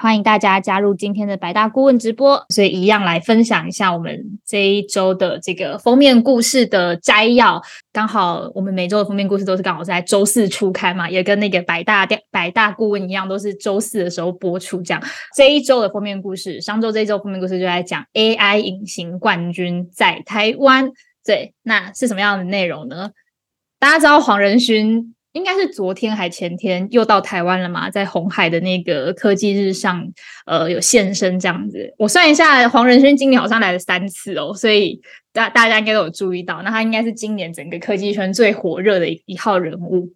[0.00, 7.60] 欢迎大家加入今天的百大顾问直播，所以一样来分享一下我们这一周的这个封面故事的摘要。
[7.92, 14.80] 刚好我们每周的封面故事都是刚好在周四出刊嘛，也跟那个百大百大顾问一样，都是周四的时候播出。
[14.80, 15.02] 这样
[15.36, 20.90] 这一周的封面故事，上周这一周封面故事就在讲 AI 隐形冠军在台湾。
[21.22, 23.10] 对，那是什么样的内容呢？
[23.78, 25.14] 大家知道黄仁勋？
[25.32, 30.06] 应该是昨天还前天又到台湾了嘛，在红海的那个科技日上，
[30.46, 31.94] 呃，有现身这样子。
[31.98, 35.00] 我算一下，黄仁勋今年好像来了三次哦，所以
[35.32, 40.12] 大大家应该都有注意到，那他应该是今年整个科技圈最火热的一一号人物。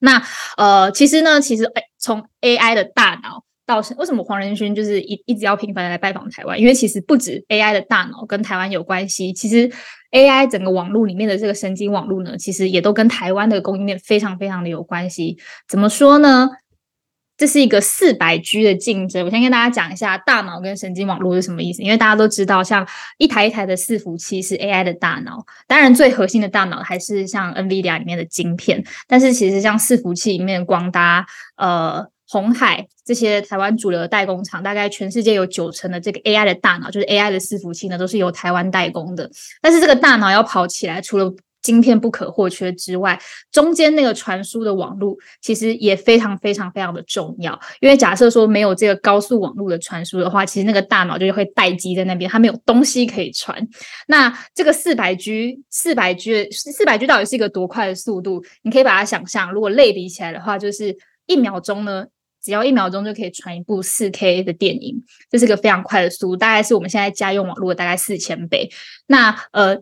[0.00, 0.22] 那
[0.56, 3.44] 呃，其实呢，其实哎，从 AI 的大脑。
[3.70, 6.58] 到为什么黄仁勋就是一一直要频繁的来拜访台湾？
[6.58, 9.70] 因为其实不止 AI 的大脑跟台湾有关系，其实
[10.10, 15.38] AI 整个网络里面的这个神经网络呢，其实也都跟台湾的供应链非常非常的有关系。
[15.68, 16.48] 怎么说呢？
[17.36, 19.24] 这是一个四百 G 的竞争。
[19.24, 31.24] 我先跟大家讲一下大脑跟神经网络是什么意思，因为大家都知道，像一台一台的伺服器是 AI 的大脑，当然最核心的大脑还是像 NVIDIA 里面的晶片，但是其实像伺服器里面光达
[31.56, 32.06] 呃。
[32.30, 39.28] 红海这些台湾主流的代工厂，大概全世界有九成的这个 AI 的大脑，就是 AI 的伺服器呢，都是由台湾代工的。
[39.60, 47.58] 但是这个大脑要跑起来，除了晶片不可或缺之外，中间那个传输的网络其实也非常非常非常的重要。
[47.80, 53.68] 因为假设说没有这个高速网络的传输的话，其实那个大脑就会待机在那边，它没有东西可以传。
[54.06, 58.40] 那这个四百 G、四百 G、四百 G 到底是一个多快的速度？
[58.62, 62.06] 你可以把它想象，如果类比起来的话，就是一秒钟呢。
[62.42, 68.70] 只要一秒钟就可以传一部四 K 的电影，这是个非常快的速度，大概是我们现在家用网络大概四千倍。
[69.06, 69.76] 那呃，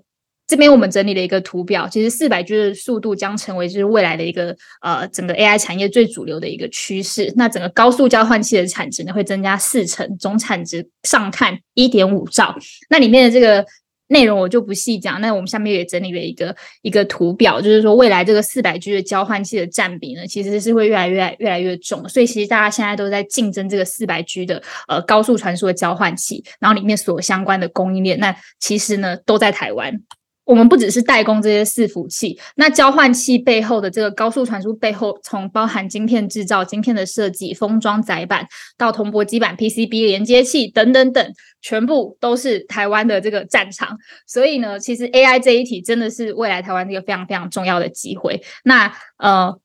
[0.46, 7.32] 这边我们整理了一个图表，其实四百 G 的速度将成为就是未来的一个呃整个 AI 产业最主流的一个趋势。
[7.36, 12.56] 那整个高速交换器的产值呢会增加四成，总产值上看一点五兆。
[12.90, 13.64] 那里面的这个。
[14.08, 30.02] 内容我就不细讲，那我们下面也整理了一个一个图表，就是说未来这个四百 G 的交换器的占比呢，其实是会越来越越来越重，所以其实大家现在都在竞争这个四百 G 的呃高速传输的交换器，然后里面所相关的供应链，那其实呢都在台湾。
[30.44, 38.48] 我们不只是代工这些伺服器，那交换器背后的这个高速传输背后，从包含晶片制造、晶片的设计、封装载板
[38.78, 43.96] 到铜箔基板、PCB 连接器等等等，全部都是台湾的这个战场。
[44.26, 48.42] 所以呢，其实 AI 这一题真的是未来台湾一个非常非常重要的机会。
[48.64, 49.58] 那呃。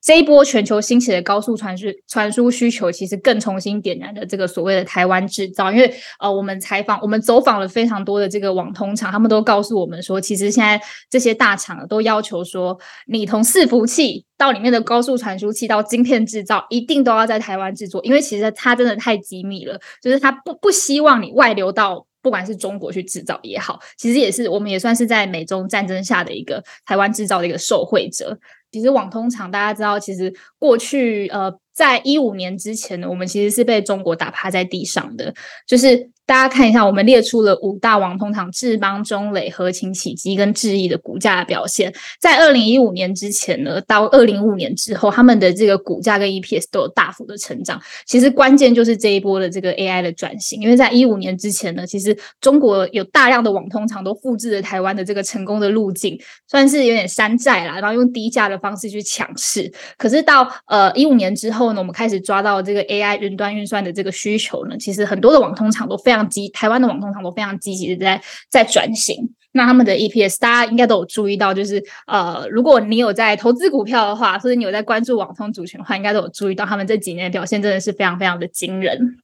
[0.00, 5.72] 这一波全球兴起的高速传输传输需求，其实更重新点燃了这个所谓的台湾制造。
[5.72, 28.38] 因为呃，我们采访我们走访了非常多的这个网通厂，他们都告诉我们说，其实现在这些大厂都要求说，你从伺服器到里面的高速传输器到晶片制造，一定都要在台湾制作，因为其实它真的太机密了，就是它不不希望你外流到不管是中国去制造也好，其实也是我们也算是在美中战争下的一个台湾制造的一个受惠者。
[28.70, 35.32] 其实网通厂大家知道，其实过去呃，在一五年之前呢，我们其实是被中国打趴在地上的，
[35.64, 36.10] 就是。
[36.28, 41.90] 大家看一下，我们列出了五大网通厂智邦、中磊、合勤、启基跟智毅的股价表现。
[42.20, 47.80] 在二零一五年之前呢，到二零五年之后，他们的这个股价跟 EPS 都有大幅的成长。
[48.04, 59.72] 其实关键就是这一波的这个 AI 的转型，因为在一五年之前呢，其实中国有大量的网通厂都复制了台湾的这个成功的路径，算是有点山寨啦，然后用低价的方式去抢市。
[59.96, 66.28] 可是到呃一五年之后呢，我们开始抓到这个 AI 云端运算的这个需求呢，其实很多的网通厂都非常。
[66.28, 69.16] 积台湾的网通厂都非常积极的在在转型，
[69.52, 79.16] 那他们的 EPS 大家应该都有注意到，就是呃，如果你有在投资股票的话，或者你有在关注网通主权的话，应该都有注意到他们这几年的表现真的是非常非常的惊人。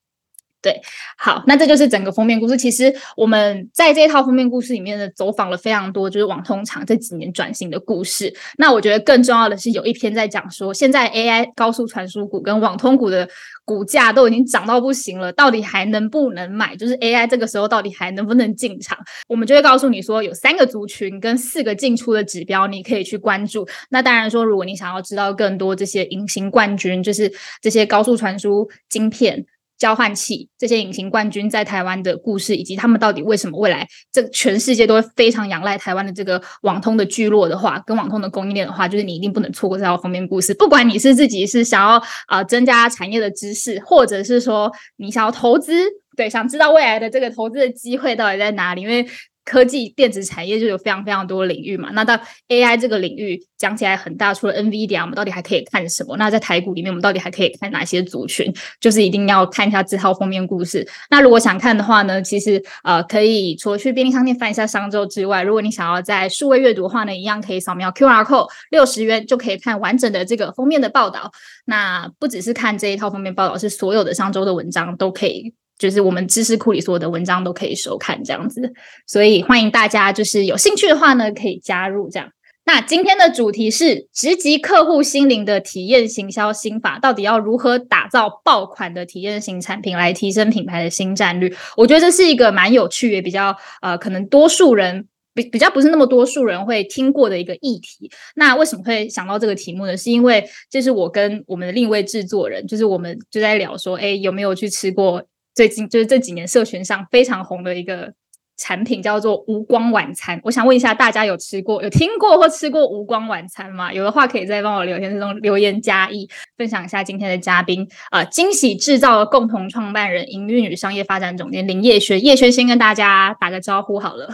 [0.64, 0.80] 对，
[1.18, 2.56] 好，那这就是整个封面故事。
[2.56, 8.34] 其实我们在这一套封面故事里面呢，走访了非常多，就是网通厂这几年转型的故事。
[8.56, 13.28] 那我觉得更重要的是，有一篇在讲说，现在 AI 高速传输股跟网通股的
[13.66, 16.74] 股价都已经涨到不行了，到底还能不能买？
[16.74, 18.96] 就是 AI 这个时候到底还能不能进场？
[19.28, 23.68] 我们就会告诉你说，有三个族群跟四个进出的指标，你可以去关注。
[23.90, 29.44] 那当然说，如果你想要知道更多这些隐形冠军，就是这些高速传输晶片。
[29.78, 40.54] 交换器这些隐形冠军在台湾的故事，以及他们到底为什么未来这全世界都会非常仰赖台湾的这个网通的聚落的话，跟网通的供应链的话，就是你一定不能错过这条封面故事。
[40.54, 45.72] 不管你是自己是想要啊增加产业的知识，或者是说你想要投资，
[46.16, 49.06] 对，想知道未来的这个投资的机会到底在哪里，因为。
[49.44, 52.18] 科技电子产业就有非常非常多领域嘛，那到
[52.48, 56.16] AI 这个领域讲起来很大，除了 NVIDIA，我们到底还可以看什么？
[56.16, 58.52] 那在台股里面，我们到底还可以看哪些族群？
[58.80, 60.86] 就是一定要看一下这套封面故事。
[61.10, 71.30] 那如果想看的话呢，其实呃可以除了去便利商店翻一下商周之外，如果你想要在数位阅读的话呢，一样可以扫描 QR code，六十元就可以看完整的这个封面的报道。
[71.66, 75.52] 那不只是看这一套封面报道，是所有的商周的文章都可以。
[75.78, 78.72] 就是我们知识库里所有的文章都可以收看这样子，
[79.06, 82.30] 所以欢迎大家就是有兴趣的话呢，可以加入这样。
[82.66, 91.52] 那今天的主题是直击客户心灵的体验行销心法，到底要如何打造爆款的体验型产品来提升品牌的新战略？
[91.76, 98.10] 我觉得这是一个蛮有趣也比较呃，可能多数人比比较不是那么多数人会听过的一个议题。
[98.34, 99.94] 那为什么会想到这个题目呢？
[99.94, 105.22] 是因为这是我跟我们的另一位制作人，就是我们就在聊说，哎，有没有去吃过？
[105.54, 108.12] 最近就是这几年社群上非常红的一个
[108.56, 110.40] 产品，叫做无光晚餐。
[110.44, 113.92] 我想问一下，大家有吃过、有听过或吃过无光晚餐吗？
[113.92, 122.24] 有的话，可以在帮我留言中留言加一，分享一下今天的嘉宾啊，惊喜制造的共同创办人、营运与商业发展总监林叶轩。
[122.24, 124.28] 叶轩先跟大家打个招呼好了。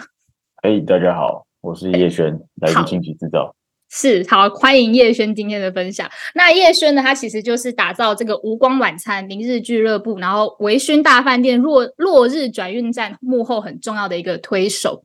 [0.63, 3.55] 哎，大家好，我是叶轩，来自惊喜制造。
[3.93, 6.09] 是好，欢迎叶轩今天的分享。
[6.37, 7.03] 那叶轩呢？
[7.03, 15.03] 他其实就是打造这个无光晚餐、明日俱乐部，然后微醺大饭店、落落日转运站幕后很重要的一个推手。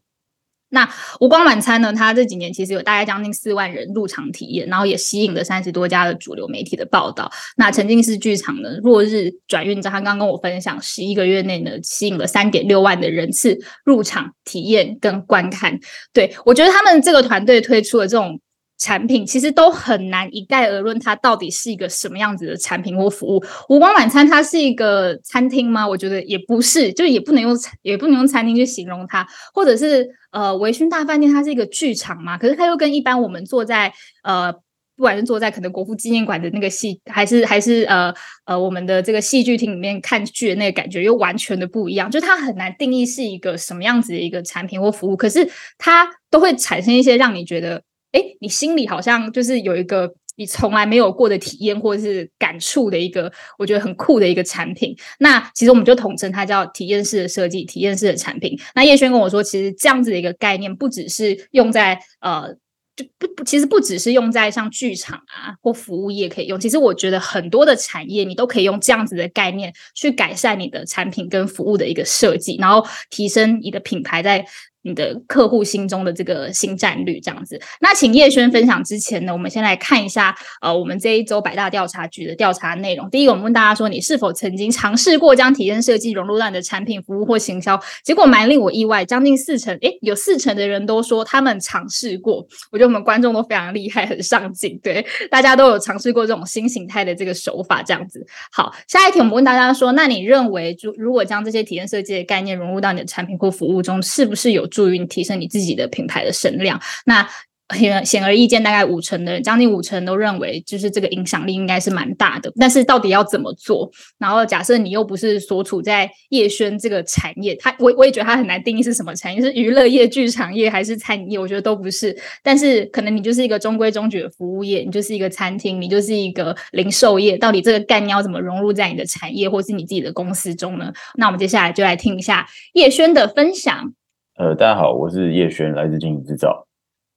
[0.69, 0.87] 那
[1.19, 1.91] 无光晚餐呢？
[1.93, 7.31] 它这几年其实有大概将近四万人入场体验，然后也吸引了三十多家的主流媒体的报道。
[7.57, 8.77] 那沉浸式剧场呢？
[8.83, 15.79] 落日转运站，他刚跟我分享，十一个月内呢，吸引了三点六万的人次入场体验跟观看。
[16.13, 18.39] 对我觉得他们这个团队推出的这种。
[18.77, 23.41] 产品其实都很难一概而论，它到底是一个什么样子的产品或服务。
[23.69, 25.87] 无光晚餐它是一个餐厅吗？
[25.87, 32.37] 我觉得也不是，就也不能用也不能用餐厅去形容它，或者是呃维勋大饭店，它是一个剧场嘛？
[32.37, 33.93] 可是它又跟一般我们坐在
[34.23, 34.51] 呃
[34.97, 38.13] 不管是坐在可能国父纪念馆的那个戏，还是还是呃
[38.43, 47.81] 呃我们的这个戏剧厅里面看剧的那个感觉又完全的不一样，就它很难定义是一个什么样子的一个产品或服务，可是它都会产生一些让你觉得。
[48.15, 53.29] 哎，你心里好像就是有一个你从来没有过的体验，或者是感触的一个，
[53.59, 54.95] 我觉得很酷的一个产品。
[55.19, 58.57] 那其实我们就统称它叫体验式的设计，体验式的产品。
[58.73, 62.53] 那叶轩跟我说，其实这样子的一个概念，不只是用在呃，
[62.95, 66.57] 就不不，其实不只是用在像剧场啊或服务业可以用。
[66.57, 74.45] 其实我觉得很多的产业，你都可以用这样子的概念去改善你的产品跟服务的一个设计，然后提升你的品牌在。
[74.85, 83.09] 你的客户心中的这个新战略这样子，那请叶轩分享之前呢，我们先来看一下呃，我们这一周百大调查局的调查内容。
[83.09, 87.79] 第一个，我们问大家说，你是否曾经尝试过将体验设计融入到你的产品、服务或行销？
[88.03, 92.45] 结果蛮令我意外，将近四成，诶，有四成的人都说他们尝试过。
[92.71, 98.23] 我觉得我们观众都非常厉害，很上进，对，大家都有尝试过这种新形态的这个手法这样子。
[98.51, 104.69] 好，下一题我们问大家说，那你认为，如如果将这些体验设计的概念融入到你的产品或服务中，是不是有？
[104.75, 107.27] 助于你提升你自己的品牌的声量，那
[107.75, 112.53] 显显而易见，大概五成的人，将近五成都认为，就是这个影响力应该是蛮大的。
[112.59, 113.89] 但是到底要怎么做？
[114.19, 121.39] 然后假设你又不是所处在叶轩这个产业，它我我也觉得它很难定义是什么产业，是娱乐业、剧场业还是餐饮业？
[121.39, 122.15] 我觉得都不是。
[122.43, 127.35] 但是可能你就是一个中规中矩的服务业，你就是一个餐厅，你就是一个零售业。
[127.35, 130.93] 到底这个概念要怎么融入在你的产业或是你自己的公司中呢？
[131.15, 133.95] 那我们接下来就来听一下叶轩的分享。
[134.37, 136.67] 呃，大家好，我是叶轩，来自经营制造。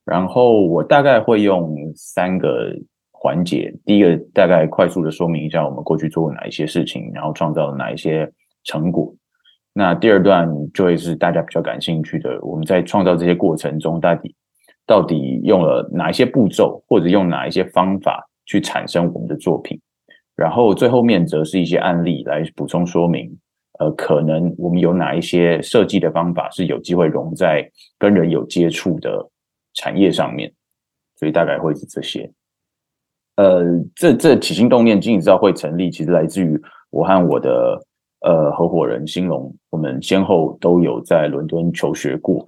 [0.04, 2.72] 然后我大概会用三个
[3.10, 8.30] 环节，第一个大概快速的说明一下我们过去做过哪一些事情，然后创造了哪一些
[8.62, 9.12] 成果。
[9.72, 14.36] 那第二段就会是大家比较感兴趣的，我们在创造这些过程中，到底
[14.86, 19.76] 到底用了哪一些步骤，或者用哪一些方法去产生我们的作品。
[20.36, 23.36] 然后最后面则是一些案例来补充说明。
[23.78, 27.64] 呃，可能我们有哪一些设计的方法是有机会融在
[27.96, 29.24] 跟人有接触的
[29.74, 30.52] 产业上面，
[31.14, 32.28] 所以大概会是这些。
[33.36, 33.62] 呃，
[33.94, 37.80] 这这起心动念，经营制造会成立，其实来自于我和我的
[38.22, 42.44] 呃合伙人兴隆，我们先后都有在伦敦求学过。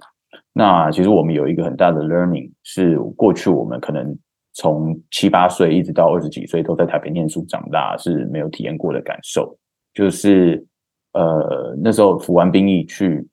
[0.51, 4.13] 那其实我们有一个很大的 learning，是过去我们可能
[4.51, 9.57] 从七八岁一直到二十几岁都在台北念书长大，是没有体验过的感受，
[9.93, 10.61] 就是。
[11.13, 13.27] 呃那时候服完兵役去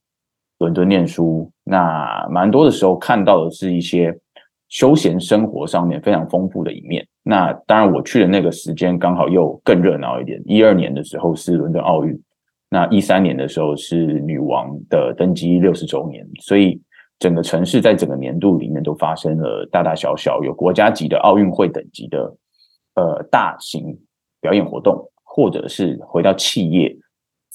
[0.59, 4.17] 伦敦念书，那蛮多的时候看到的是一些
[4.69, 7.07] 休闲生活上面非常丰富的一面。
[7.23, 12.21] 那当然我去的那个时间刚好又更热闹一点，一二年的时候是伦敦奥运，
[12.71, 16.81] 那一三年的时候是女王的登基六十周年，所以。
[17.21, 22.33] 整个城市在整个年度里面都发生了大大小小有国家级的奥运会等级的
[22.95, 23.99] 呃大型
[24.41, 26.97] 表演活动，或者是回到企业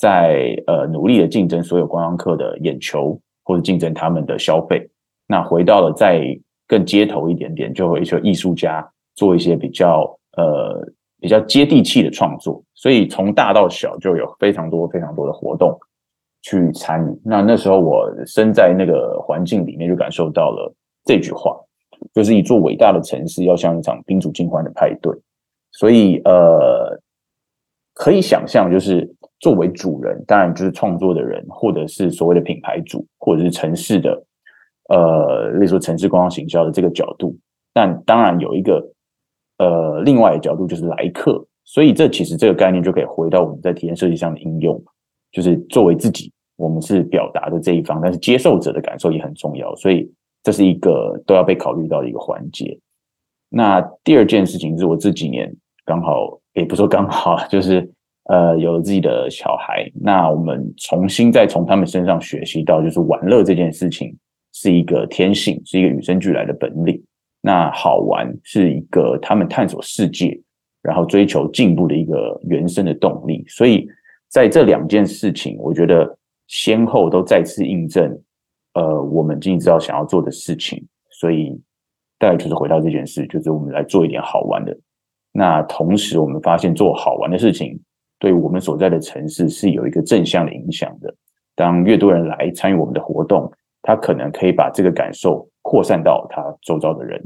[0.04, 4.86] 在呃努力的竞争所有观光客的眼球，或者竞争他们的消费。
[5.28, 6.22] 那回到了在
[6.68, 10.02] 更街头一点点，就会一些艺术家做一些比较
[10.36, 10.86] 呃
[11.22, 12.62] 比较接地气的创作。
[12.74, 15.80] 所以从大到小就有非常多非常多的活动。
[16.46, 21.58] 去参与，那那时候我身在那个环境里面，就感受到了这句话，
[22.14, 25.14] 就是一座伟大的城市要像一场宾主尽欢的派对。
[25.72, 27.00] 所以，呃，
[27.94, 29.10] 可以想象，就是
[29.44, 34.24] 作为主人，当然就是创作的人，或者是所谓的品牌主，或者是城市的，
[34.88, 37.36] 呃，例如说城市观光行销的这个角度。
[37.74, 38.82] 但当然有一个，
[39.58, 41.46] 呃，另外的角度就是来客。
[41.66, 44.82] 所以，这其实这个概念就可以回到我们在体验设计上的应用。
[45.34, 50.10] 就是作为自己，我们是表达的这一方，但是接受者的感受也很重要，所以
[50.42, 52.80] 这是一个都要被考虑到的一个环节。
[53.50, 57.92] 那第二件事情是我这几年刚好，也不说刚好，就是
[58.34, 64.16] 呃有了自己的小孩，那我们重新再从他们身上学习到，就是玩乐这件事情
[64.54, 67.00] 是一个天性，是一个与生俱来的本领。
[67.42, 70.40] 那好玩是一个他们探索世界，
[70.82, 73.88] 然后追求进步的一个原生的动力，所以。
[74.34, 78.20] 在这两件事情，我觉得先后都再次印证，
[78.74, 80.84] 呃，我们经济知道想要做的事情。
[81.12, 81.56] 所以，
[82.18, 84.76] 大概就是回到这件事，就是我们来做一点好玩的。
[85.32, 87.80] 那同时，我们发现做好玩的事情，
[88.24, 91.14] 对我们所在的城市是有一个正向的影响的。
[91.56, 93.52] 当越多人来参与我们的活动，
[93.82, 97.22] 他可能可以把这个感受扩散到他周遭的人。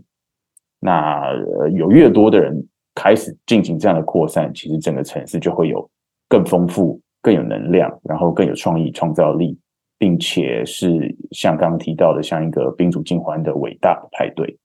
[0.79, 1.31] 那
[1.75, 5.87] 有越多的人开始进行这样的扩散，其实整个城市就会有。
[6.29, 9.57] 更丰富、更有能量，然后更有创意、创造力，
[9.97, 14.59] 并且是像刚刚提到的，像一个宾主尽欢的伟大的派对。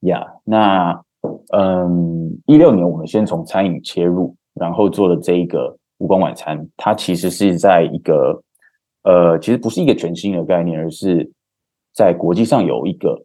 [0.00, 1.02] 呀，那
[1.56, 6.68] 嗯，一六年我们先从餐饮切入，然后做了这一个无光晚餐。
[6.76, 8.42] 它其实是在一个
[9.02, 11.30] 呃，其实不是一个全新的概念，而是
[11.94, 13.24] 在国际上有一个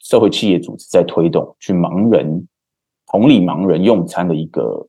[0.00, 2.46] 社会企业组织在推动，去盲人
[3.06, 4.86] 同理盲人用餐的一个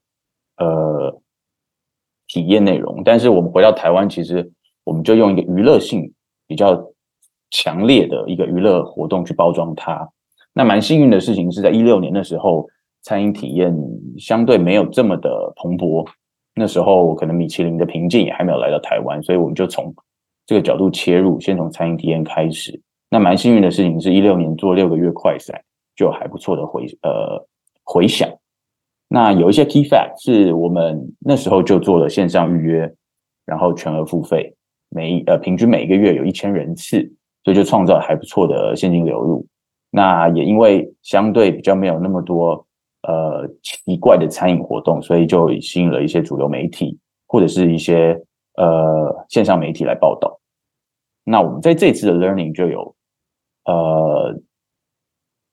[0.57, 1.21] 呃。
[2.33, 4.50] 体验内容，但是我们回到台湾，其实
[4.86, 6.13] 我们就用一个娱乐性
[6.48, 6.81] 比较
[7.50, 10.10] 强烈的一个娱乐活动去包装它。
[10.53, 12.65] 那蛮幸运的事情是在一六年的时候，
[13.03, 13.75] 餐饮体验
[14.17, 16.08] 相对没有这么的蓬勃。
[16.53, 19.93] 那时候可能米其林的瓶颈也还没有来到台湾，所以我们就从
[20.46, 22.79] 这个角度切入，先从餐饮体验开始。
[23.10, 25.63] 那蛮幸运的事情是一六年做六个月快赛，
[25.96, 27.46] 就还不错的回呃
[27.84, 28.29] 回响。
[29.08, 32.93] 那有一些 key fact 是我们那时候就做了线上预约，
[33.46, 34.53] 然后全额付费，
[34.89, 37.01] 每呃平均每一个月有一千人次，
[37.43, 39.46] 所以就创造还不错的现金流入。
[39.89, 42.65] 那也因为相对比较没有那么多
[43.03, 48.20] 呃奇怪的餐饮活动，所以就吸引了一些主流媒体或者是一些
[48.58, 50.39] 呃线上媒体来报道。
[51.24, 52.96] 那我们在这次的 learning 就有
[53.65, 54.36] 呃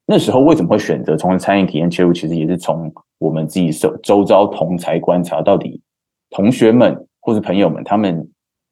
[0.07, 5.83] 那时候为什么会选择从餐饮体验切入，其实也是从我们自己周周遭同才观察，到底
[6.31, 8.27] 同学们或是朋友们他们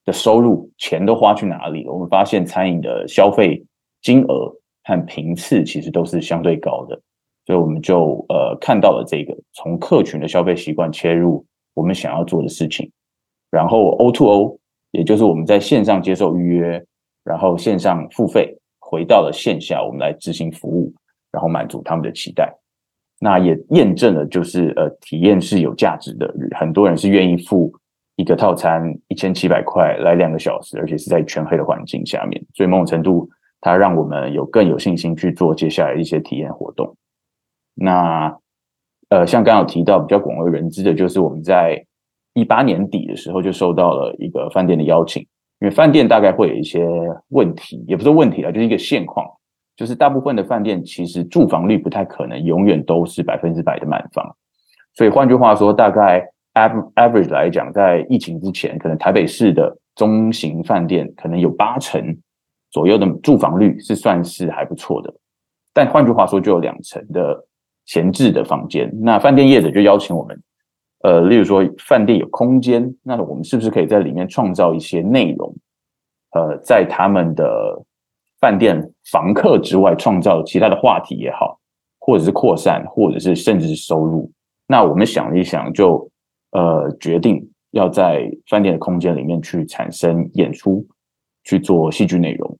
[0.04, 1.92] 的收入钱都花去哪里了？
[1.92, 3.62] 我们发现餐饮的消费
[4.00, 4.50] 金额
[4.84, 6.98] 和频次其实都是相对高的，
[7.46, 12.90] 所以我们就呃看到了这个从客群的消费习惯切入我们想要做的事情，
[13.50, 14.58] 然后 O to O，
[14.90, 16.84] 也就是我们在线上接受预约，
[17.22, 20.92] 然后线上付费，回到了线下，我们来执行服务，
[21.30, 22.52] 然后满足他们的期待。
[23.20, 26.34] 那也验证了，就是呃，体验是有价值的。
[26.54, 27.72] 很多人是愿意付
[28.16, 32.44] 一个套餐一千七百块来两个小时，而且是在全黑的环境下面。
[32.54, 33.28] 所以某种程度，
[33.60, 36.94] 它让我们有更有信心去做接下来一些体验活动。
[37.76, 38.36] 那
[39.10, 41.86] 呃，像刚刚提到比较广为人知的，就是我们在
[42.34, 45.22] 一八年底的时候就收到了一个饭店的邀请，
[45.60, 46.84] 因为饭店大概会有一些
[47.28, 49.24] 问题，也不是问题啊，就是一个现况。
[49.76, 54.24] 就是大部分的饭店其实住房率不太可能永远都是百分之百的满房，
[54.94, 62.02] 所以换句话说，大概 average 来讲，在疫情之前，可能台北市的中型饭店可能有八成
[62.70, 65.14] 左右的住房率是算是还不错的，
[65.74, 67.38] 但换句话说，就有两成的
[67.86, 68.92] 闲置的房间。
[69.00, 70.38] 那饭店业者就邀请我们
[71.02, 75.54] 呃，例如说饭店有空间，那我们是不是可以在里面创造一些内容？
[76.32, 77.80] 呃，在他们的
[78.40, 78.78] 饭店
[79.10, 81.58] 房客之外，创造其他的话题也好，
[82.00, 84.30] 或者是扩散，或者是甚至是收入。
[84.66, 86.10] 那我们想了一想，就
[86.50, 87.40] 呃决定
[87.70, 90.84] 要在饭店的空间里面去产生演出，
[91.44, 92.58] 去做戏剧内容。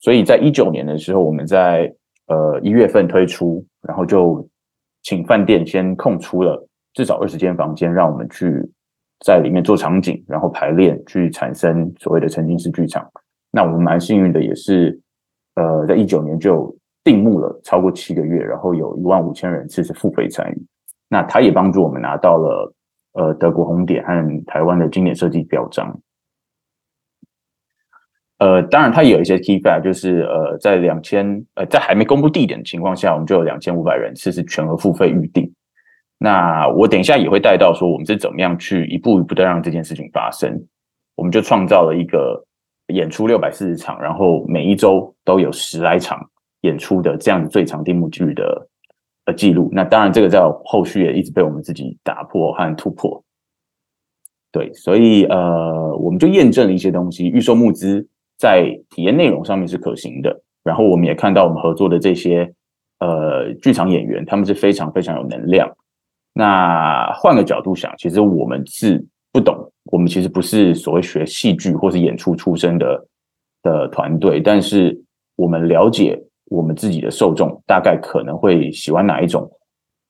[0.00, 1.92] 所以在一九年的时候，我们在
[2.28, 4.48] 呃一月份推出，然后就
[5.04, 8.68] 请饭店先空出了至少二十间房间，让我们去。
[9.24, 13.08] 在里面做场景，然后排练，去产生所谓的沉浸式剧场。
[13.50, 15.00] 那我们蛮幸运的，也是
[15.54, 20.66] 呃，在一九年就定目了超过七个月，然后有一万五千人次是付费参与。
[21.08, 22.74] 那他也帮助我们拿到了
[23.12, 25.98] 呃德国红点和台湾的经典设计表彰。
[28.38, 31.24] 呃，当然，它有一些 key fact，就是呃，在两千
[31.54, 35.50] 呃在还没公布地点的情况下，我们就有两千五百人次是全额付费预定。
[36.18, 40.52] 那我等一下也会带到说，我们是怎么样去一步一步的让这件事情发生。
[41.16, 42.44] 我们就创造了一个
[42.88, 46.18] 演出六百四十场，然后每一周都有十来场
[46.62, 48.68] 演出的这样最长定目剧的
[49.26, 49.70] 呃记录。
[49.72, 53.22] 那当然，这个在后续也一直被我们自己打破和突破。
[54.50, 58.06] 对，所以呃，我们就验证了一些东西，预售募资
[58.44, 60.42] 在体验内容上面是可行的。
[60.62, 62.52] 然后我们也看到我们合作的这些
[63.00, 65.66] 呃剧场演员，他们是非常非常有能量。
[66.34, 73.06] 那换个角度想，其实我们是不懂，我们其实不是所谓学戏剧或是演出出身的
[73.62, 74.94] 的团队，但是
[75.36, 79.50] 我们了解我们自己的受众大概可能会喜欢哪一种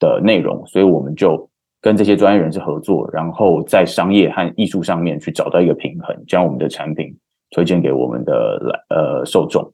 [0.00, 1.48] 的内容，所以我们就
[1.80, 7.14] 跟这些专业人士合作，然后在商业和艺术上面去找到一个平衡，将我们的产品
[7.54, 9.72] 推荐给我们的来呃受众，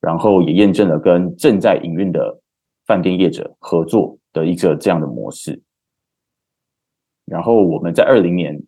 [0.00, 2.40] 然后也验证了跟正在营运的
[2.86, 5.60] 饭店业者合作的一个这样的模式。
[7.26, 8.58] 然后我们在二零年，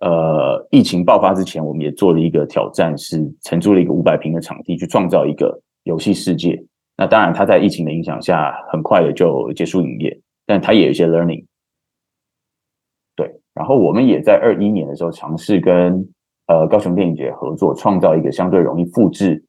[0.00, 6.60] 呃，疫情爆发之前，我们也做了一个挑战，是承租了一个五百平的场地，去创造一个游戏世界。
[6.96, 11.44] 那当然，它在疫情的影响下，很快的就结束营业，但它也有一些 learning。
[13.14, 16.04] 对，然后我们也在二一年的时候尝试跟
[16.46, 19.44] 呃高雄电影节合作，创造一个相对容易复制、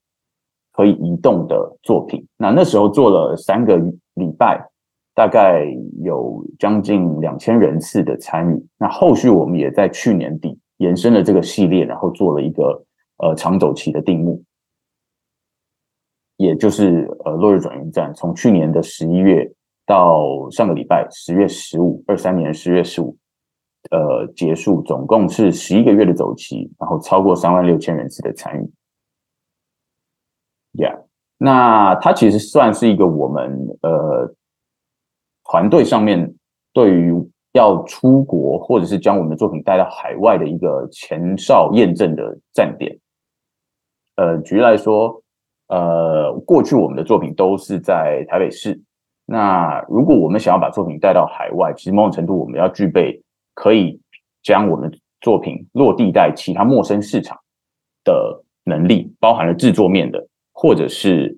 [0.73, 2.25] 可以移动的作品。
[2.37, 3.77] 那那时候做了三个
[4.13, 4.69] 礼拜。
[5.17, 5.65] 大概
[6.03, 8.67] 有将近两千人次的参与。
[8.77, 12.83] 那后续我们也在去年底延伸了这个系列，然后做了一个
[13.19, 14.43] 呃长走期的定目，
[16.35, 19.49] 也就是呃落日转运站，从去年的十一月
[19.85, 23.15] 到上个礼拜十月十五，二三年十月十五，
[23.91, 28.71] 呃结束，总共是十一个月的走期，然后超过三万六千人次的参与。
[30.73, 31.03] Yeah，
[31.37, 34.33] 那它其实算是一个我们呃。
[35.47, 36.33] 团队上面
[36.73, 37.13] 对于
[37.53, 42.97] 要出国或者是将我们的作品带到海外的一个前哨验证的站点。
[44.15, 45.21] 呃，举例来说，
[45.67, 48.81] 呃，过去我们的作品都是在台北市。
[49.27, 53.21] 那如果我们想要把作品带到海外，其实某种程度我们要具备
[53.55, 53.99] 可以
[54.43, 54.91] 将我们
[55.21, 57.35] 作品落地在其他陌生市场
[58.03, 61.35] 的能力，包含了制作面的，或者是。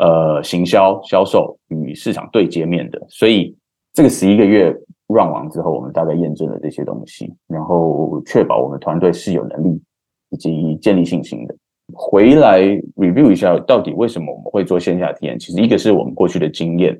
[0.00, 3.52] 呃，行销、销售与市场对接面的，所以
[3.92, 4.72] 这个十一个月
[5.08, 9.82] run 完之后，我们大概验证了这些东西，然后确保我们团队是有能力
[10.30, 11.56] 以及建立信心的。
[11.92, 12.60] 回来
[12.94, 15.36] review 一下，到底为什么我们会做线下体验？
[15.36, 16.96] 其实一个是我们过去的经验，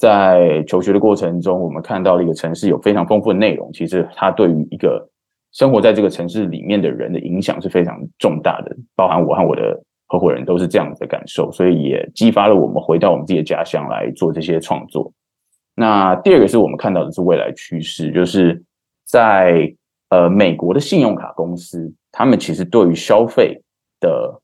[0.00, 5.06] 在求学的过程中，我们看到了一个城市有非常丰富的内容，其实它对于一个
[5.52, 9.80] 生活在这个城市里面的人的影响是非常重大的，包含我和我的。
[10.12, 15.12] 合伙人都是这样子的感受，所以也激发了我们回到我们自己的家乡来做这些创作。
[15.76, 18.60] 那第二个是我们看到的是未来趋势，就是
[19.06, 19.72] 在
[20.08, 23.62] 呃美国的信用卡公司，他们其实对于消费
[24.00, 24.36] 的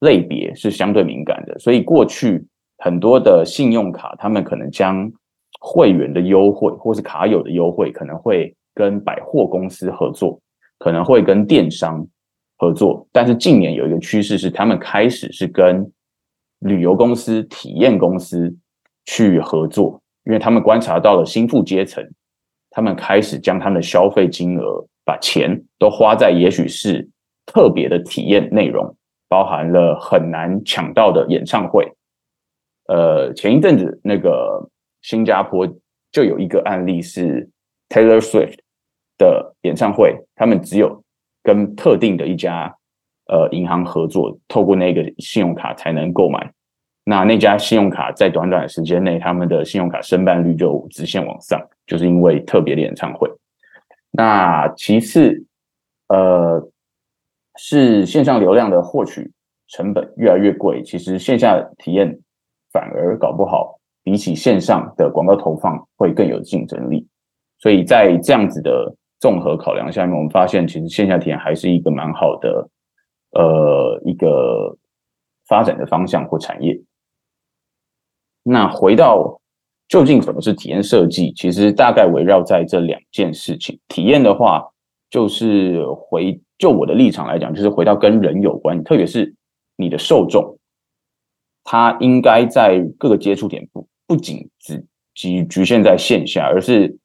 [0.00, 2.44] 类别是相对敏感的，所以过去
[2.82, 5.10] 很多的信用卡，他们可能将
[5.60, 10.40] 会员的优惠或是卡友的优惠，可能会跟百货公司合作，
[10.78, 12.06] 可能会跟电商。
[12.58, 15.84] 合作，但是近年有一个趋势是，他们开始是跟
[16.60, 18.54] 旅游公司、体验公司
[19.04, 22.08] 去合作，因为他们观察到了新富阶层，
[22.70, 27.08] 他们开始将他们的消费金额把钱都花在也许是
[27.46, 28.96] 特别的体验内容，
[29.28, 31.92] 包含了很难抢到的演唱会。
[32.86, 34.68] 呃，前一阵子那个
[35.00, 35.66] 新加坡
[36.10, 37.48] 就有一个案例是
[37.88, 38.58] Taylor Swift
[39.18, 41.02] 的演唱会，他们只有。
[41.44, 42.72] 跟特定的一家
[43.26, 46.52] 呃银行合作，透过那个信用卡才能购买。
[47.02, 53.28] 那那家信用卡在短短的时间内，他们的信用卡申办率就直线往上，就是因为特别的演唱会。
[54.12, 55.44] 那其次，
[56.06, 56.64] 呃，
[57.56, 59.32] 是线上流量的获取
[59.66, 62.20] 成本越来越贵，其实线下体验
[62.72, 67.06] 反而搞不好，比起线上的广告投放会更有竞争力。
[67.58, 72.68] 所以在这样子的综合考量下面，我们发现其实线下体验还是一个蛮好的，
[73.32, 74.76] 呃，一个
[75.46, 76.80] 发展的方向或产业。
[78.42, 79.40] 那回到
[79.86, 81.32] 究竟什么是体验设计？
[81.34, 83.78] 其实大概围绕在这两件事情。
[83.86, 84.68] 体验的话，
[85.08, 89.32] 就是回就我的立场来讲，就是回到跟人有关，特别是
[89.76, 90.58] 你的受众，
[91.64, 96.96] 他应该在各个接触点不不仅只局局限在线下，而是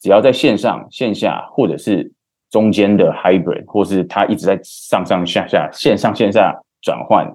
[0.00, 2.12] 只要在线上、线下，或者是
[2.50, 7.30] 中间的 hybrid，或是他一直在上上下下、线上线下转换。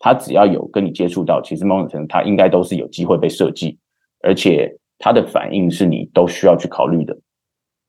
[0.00, 3.76] 他只要有跟你接触到，其实某种程度他应该都是有机会被设计，
[4.22, 7.18] 而且他的反应是你都需要去考虑的。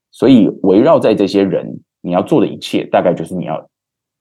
[0.09, 1.67] 所以围绕在这些人，
[2.01, 3.69] 你要做的一切，大概就是你要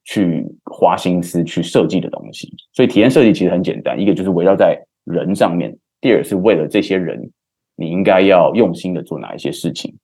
[0.08, 2.52] 去花心思去设计的东西。
[2.72, 7.30] 所以体验设计其实很简单，一个就是围绕在人上面，第二是为了这些人，
[7.76, 9.94] 你应该要用心的做哪一些事情。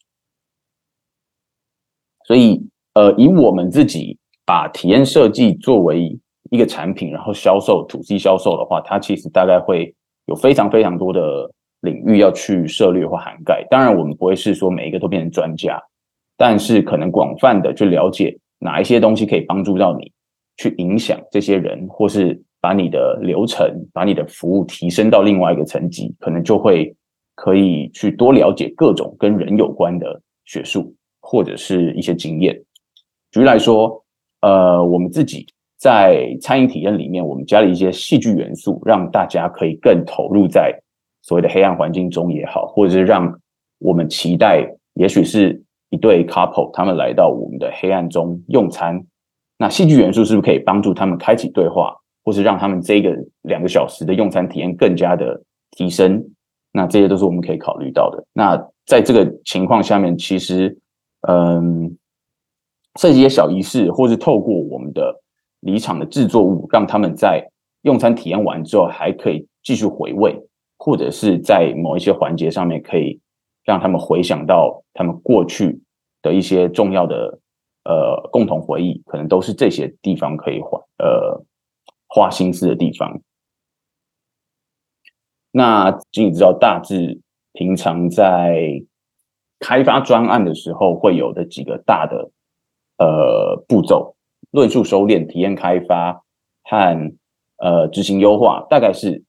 [2.27, 2.63] 所以，
[2.93, 6.19] 呃，以我们自己把体验设计作为。
[6.51, 9.93] 一个产品，然后销售 to C 销售的话，它其实大概会
[10.27, 13.67] 有非常非常多的领域要去涉猎或涵盖。
[13.71, 15.83] 当然，我们不会是说每一个都变成专家，
[16.37, 20.11] 但是可能广泛的去了解哪一些东西可以帮助到你，
[20.57, 26.97] 去影响这些人，或是把你的流程、把你的服务提升到另外一个层级，可能就会
[27.35, 32.59] 可以去多了解各种跟人有关的学术或者是一些经验。
[33.31, 34.03] 举例来说，
[34.41, 35.47] 呃，我们自己。
[35.77, 40.73] 在餐饮体验里面，我们加了一些戏剧元素，让大家可以更投入在
[41.21, 43.31] 所谓的黑暗环境中也好，或者是让
[43.81, 45.63] 我们期待，也许是
[45.95, 49.01] 一对 couple 他们来到我们的黑暗中用餐，
[49.59, 56.25] 那戏剧元素是不是可以帮助他们开启对话，或是让他们这个两个小时的用餐体验更加的提升？
[56.73, 58.25] 那这些都是我们可以考虑到的。
[58.33, 60.77] 那在这个情况下面，其实
[61.29, 61.97] 嗯，
[63.01, 65.21] 设计一些小仪式，或是透过我们的。
[65.65, 67.43] 离场的制作物，让他们在
[67.85, 70.39] 用餐体验完之后还可以继续回味，
[70.77, 73.19] 或者是在某一些环节上面可以
[73.65, 75.81] 让他们回想到他们过去
[76.25, 77.39] 的一些重要的
[77.85, 81.45] 呃共同回忆，可能都是这些地方可以花呃
[82.09, 83.21] 花心思的地方。
[85.53, 87.21] 那经理知道大致
[87.53, 88.83] 平常在
[89.61, 92.31] 开发专案的时候会有的几个大的
[92.99, 94.17] 呃步骤。
[94.51, 96.23] 论述收敛、体验开发
[96.63, 97.13] 和
[97.57, 99.25] 呃执行优化，大概是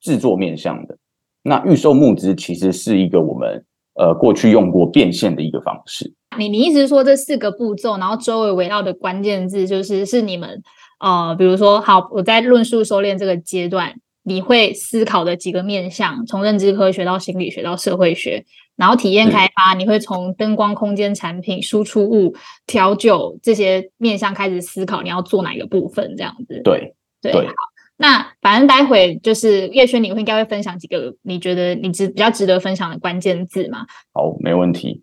[0.00, 0.96] 制作面向的。
[1.42, 6.12] 那预售募资其实是一个我们呃过去用过变现的一个方式。
[6.38, 10.62] 你你意思是说这四个步骤，然后周围围绕的关键字就是是你们
[11.00, 18.44] 呃，比如说好，我在论述收敛这个阶段，你会思考的几个面向，从认知科学到心理学到社会学。
[18.76, 22.34] 然后体验开发，你会从灯光、空间、产品、输出物、
[22.66, 26.14] 调酒这些面向开始思考，你要做哪一个部分？
[26.14, 26.60] 这样子。
[26.62, 27.54] 对对，好。
[27.96, 33.86] 那反正待会就是叶轩，你会应该会分享几个你觉得你值比较值得分享的关键字嘛？
[34.12, 35.02] 好，没问题。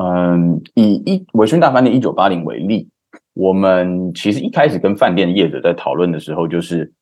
[0.00, 2.88] 嗯，以一维轩大饭店一九八零为例，
[3.34, 6.92] 我们其实一开始跟饭店业者在讨论的时候，就是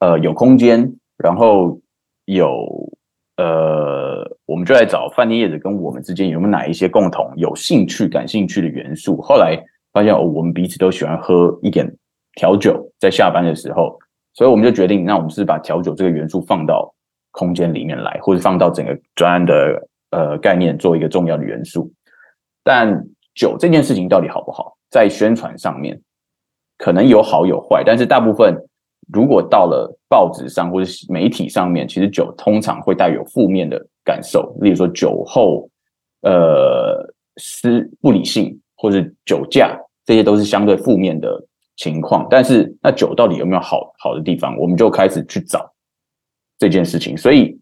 [0.00, 1.80] 呃有空间，然后
[2.24, 2.92] 有。
[3.38, 9.20] 呃，我们就来找饭店业者跟我们之间有没有哪一些共同有兴趣、感兴趣的元素。
[9.20, 11.86] 后来发现哦，我们彼此都喜欢喝一点
[12.34, 13.98] 调酒，在下班的时候，
[14.36, 16.94] 所以我们就决定，那我们是把调酒这个元素放到
[17.32, 21.90] 空间里面来，或者放到整个专案的呃概念做一个重要的元素。
[22.62, 26.00] 但酒这件事情到底好不好，在宣传上面
[26.78, 28.56] 可能有好有坏，但是大部分。
[29.12, 35.70] 如果到了报纸上或者媒体上面，其实酒通常会带有负面的感受，例如说酒后
[36.22, 41.40] 呃失不理性或者酒驾，这些都是相对负面的
[41.76, 42.26] 情况。
[42.28, 45.72] 但是那酒到底有没有好好的地方，我们就开始去找
[46.58, 47.16] 这件事情。
[47.16, 47.58] 所以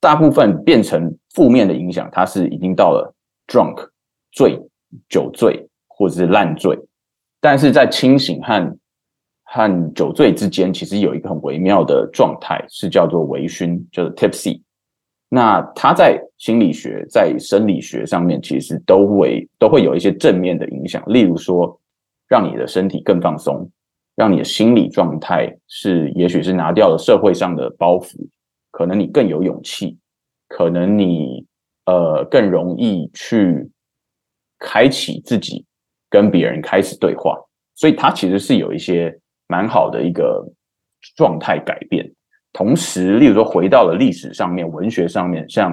[0.00, 3.14] 大部分变成负面的影响，它是已经到了
[3.46, 3.88] drunk
[4.32, 4.58] 醉
[5.08, 6.78] 酒醉或者是烂醉，
[7.40, 8.78] 但是在清醒和
[9.44, 14.60] 和酒醉之间，其实有一个很微妙的状态，是叫做微醺，就是 tipsy。
[15.30, 21.02] 那它在心理学、在生理学上面，其实都会都会有一些正面的影响。
[21.06, 21.77] 例如说，
[22.28, 23.70] 让你的身体更放松，
[24.14, 28.14] 让你的心理状态是，也许是拿掉了社会上的包袱，
[28.70, 29.98] 可能你更有勇气，
[30.48, 31.46] 可能你
[31.86, 33.70] 呃更容易去
[34.58, 35.64] 开启自己
[36.10, 37.38] 跟别人开始对话，
[37.74, 40.44] 所以他其实是有一些蛮好的一个
[41.16, 42.12] 状态改变。
[42.52, 45.72] 同时，例如说回到了历史上面、文学上面，像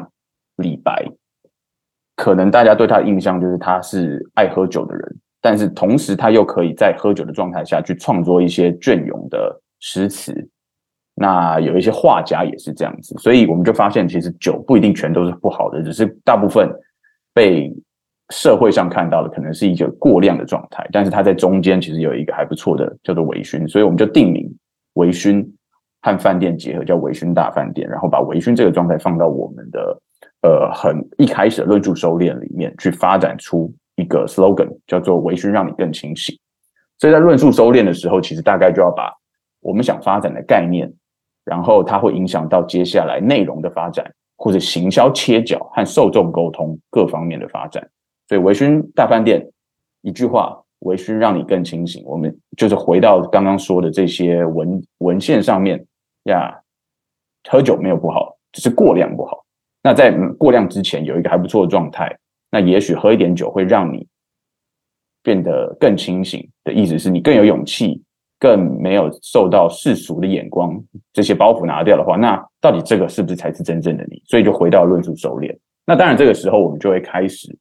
[0.58, 1.06] 李白，
[2.15, 10.34] 可能大家对他的印象就是他是爱喝酒的人，但是同时他又可以在喝酒的状态下去创作一些隽永的诗词。
[11.14, 16.68] 那有一些画家也是这样子，所以我们就发现，其实酒不一定全都是不好的，只是大部分
[17.32, 17.72] 被
[18.32, 24.52] 社会上看到的可能是一个过量的状态，但是它在中间其实有一个还不错的叫做微醺，所以我们就定名
[24.94, 25.48] 微醺
[26.02, 30.02] 和饭店结合，叫微醺大饭店，然后把微醺这个状态放到我们的
[30.42, 36.38] 呃很一开始的论述收敛里面去发展出一个 slogan，叫做微醺让你更清醒。
[36.98, 39.14] 所以在论述收敛的时候，其实大概就要把
[39.62, 40.92] 我们想发展的概念。
[41.44, 47.88] 然后它会影响到接下来内容的发展，或者行销切角和受众沟通各方面的发展。
[48.28, 49.48] 所以微醺大饭店
[50.02, 52.04] 一句话，微醺让你更清醒。
[52.04, 55.86] 我们就是回到刚刚说的这些文文献上面
[56.24, 56.60] 呀，
[57.48, 59.46] 喝酒没有不好，只是过量不好。
[59.84, 62.12] 那在过量之前有一个还不错的状态，
[62.56, 64.08] 那也许喝一点酒会让你
[65.22, 68.02] 变得更清醒的意思是你更有勇气。
[68.38, 70.78] 更没有受到世俗的眼光，
[71.13, 74.22] 这些包袱拿掉的话，那到底这个是不是才是真正的你？
[74.26, 75.58] 所以就回到论述收敛。
[75.86, 77.58] 那当然，这个时候我们就会开始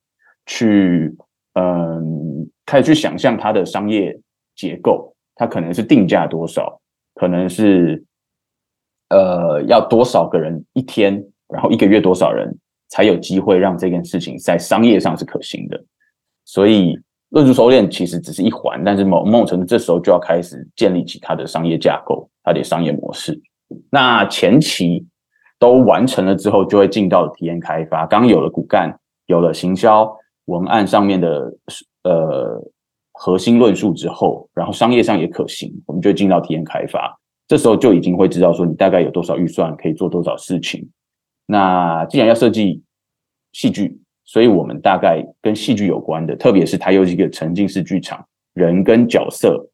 [0.47, 1.17] 去，
[1.55, 4.19] 嗯，开始去想象它的商业
[4.57, 6.79] 结构，它可能是定价多少，
[7.15, 8.05] 可能是
[9.11, 12.53] 呃要多少个人一天，然后一个月多少人
[12.95, 15.85] 才有机会让这件事情在商业上是可行的。
[16.45, 16.97] 所以。
[17.31, 23.37] 论述收敛其实只是一环，但是某某种程度，这时候就要开始建立起它的商业架构、它的商业模式。
[23.91, 25.05] 那前期
[25.59, 28.07] 都完成了之后，就会进到体验开发。
[28.07, 30.09] 刚有了骨干，有了行销
[30.45, 31.53] 文案上面的
[32.05, 32.63] 呃
[33.11, 37.19] 核心论述之后，然后商业上也可行，我们就进到体验开发。
[37.49, 40.89] 这时候就已经会知道说，你大概有多少预算可以做多少事情。
[41.47, 42.81] 那既然要设计
[43.55, 43.99] 戏剧。
[44.27, 49.67] 所以，我们大概跟戏剧有关的，特别是它又是一个沉浸式剧场，人跟角色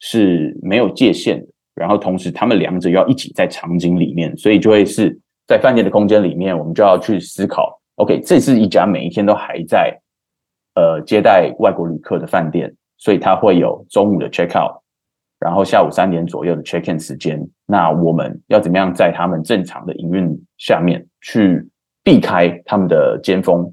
[0.00, 1.46] 是没有界限的。
[1.74, 9.96] 然后，同时他们两者要一起在场景里面，所以就会是在饭店的空间里面，我们就要去思考：OK，这是一家每一天都还在
[10.74, 14.82] 呃接待外国旅客的饭店，所以它会有中午的 check out，
[15.38, 17.46] 然后下午三点左右的 check in 时间。
[17.66, 21.64] 那我们要怎么样在他们正常的营运下面去
[22.08, 23.70] 避开他们的尖峰？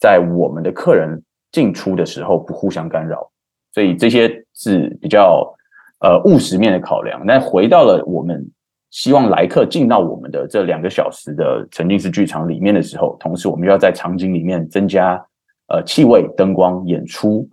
[0.00, 3.30] 在我们的客人进出的时候不互相干扰，
[3.74, 5.54] 所以这些是比较
[6.00, 7.20] 呃务实面的考量。
[7.26, 8.42] 那回到了我们
[8.88, 15.22] 希望来客进到我们的这两个小时的沉浸式剧场里面的时候，同时我们又要在场景里面增加
[15.68, 17.46] 呃气味、灯光、演出，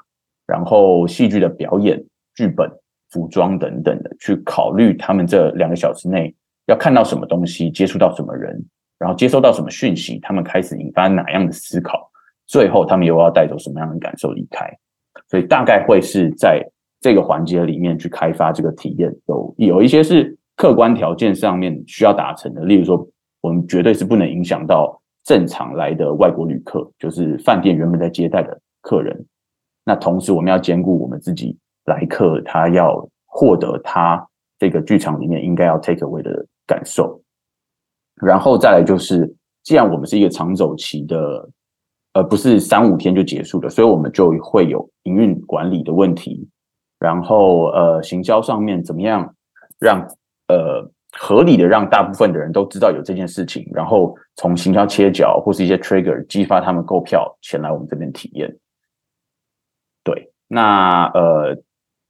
[0.48, 2.02] 然后戏剧的表演、
[2.36, 2.72] 剧本、
[3.10, 6.34] 服装等等的，去考虑他们这两个小时内
[6.67, 8.63] 要看到什么东西，接触到什么人，
[9.02, 12.08] 然后接收到什么讯息，他们开始引发哪样的思考。
[12.46, 14.72] 最后，他们又要带走什么样的感受离开？
[15.28, 16.64] 所以大概会是在
[17.00, 19.12] 这个环节里面去开发这个体验。
[19.26, 23.08] 有有一些是客观条件上面需要达成的，例如说，
[23.42, 29.26] 我们绝对是不能影响到正常来的外国旅客，就是饭店原本在接待的客人。
[29.84, 34.24] 那同时，我们要兼顾我们自己来客，他要获得他
[34.60, 37.21] 这个剧场里面应该要 take away 的感受。
[38.22, 39.32] 然后再来就是，
[39.64, 41.50] 既然我们是一个长走期的。
[42.14, 46.46] 而不是三五天就结束的，所以我们就会有营运管理的问题，
[47.00, 49.34] 然后呃，行销上面怎么样
[49.80, 50.06] 让
[50.50, 58.54] 呃合理的让大部分的人都知道有这件事情，然后从行销切角或是一些 trigger 激发他们购票前来我们这边体验。
[60.04, 61.58] 对，那呃，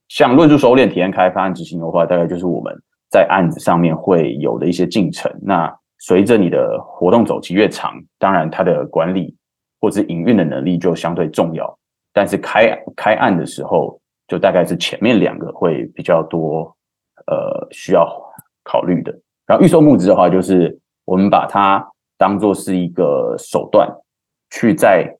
[0.07, 2.75] 像论述收敛、体验开发、执行的话，大概就是我们
[3.11, 5.31] 在案子上面会有的一些进程。
[5.43, 9.33] 那随着你的活动周期越长，当然它的管理。
[9.83, 11.79] 或者营运的能力就相对重要，
[12.13, 16.71] 但是开开案的时候，就大概是前面两个会比较多，
[17.25, 18.07] 呃，需要
[18.63, 19.11] 考虑的。
[19.47, 21.83] 然后预售募资的话，就是我们把它
[22.15, 23.91] 当做是一个手段，
[24.51, 25.17] 去在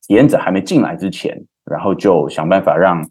[0.00, 3.08] 体验者还没进来之前，然后就想办法让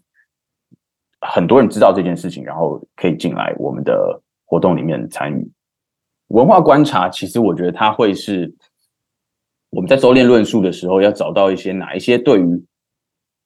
[1.22, 5.50] 很多人知道这件事情，然后可以进来我们的活动里面参与。
[6.32, 8.52] 文化观察，其实我觉得它会是。
[9.74, 12.62] 我们在收敛论述的时候，要找到一些哪一些对于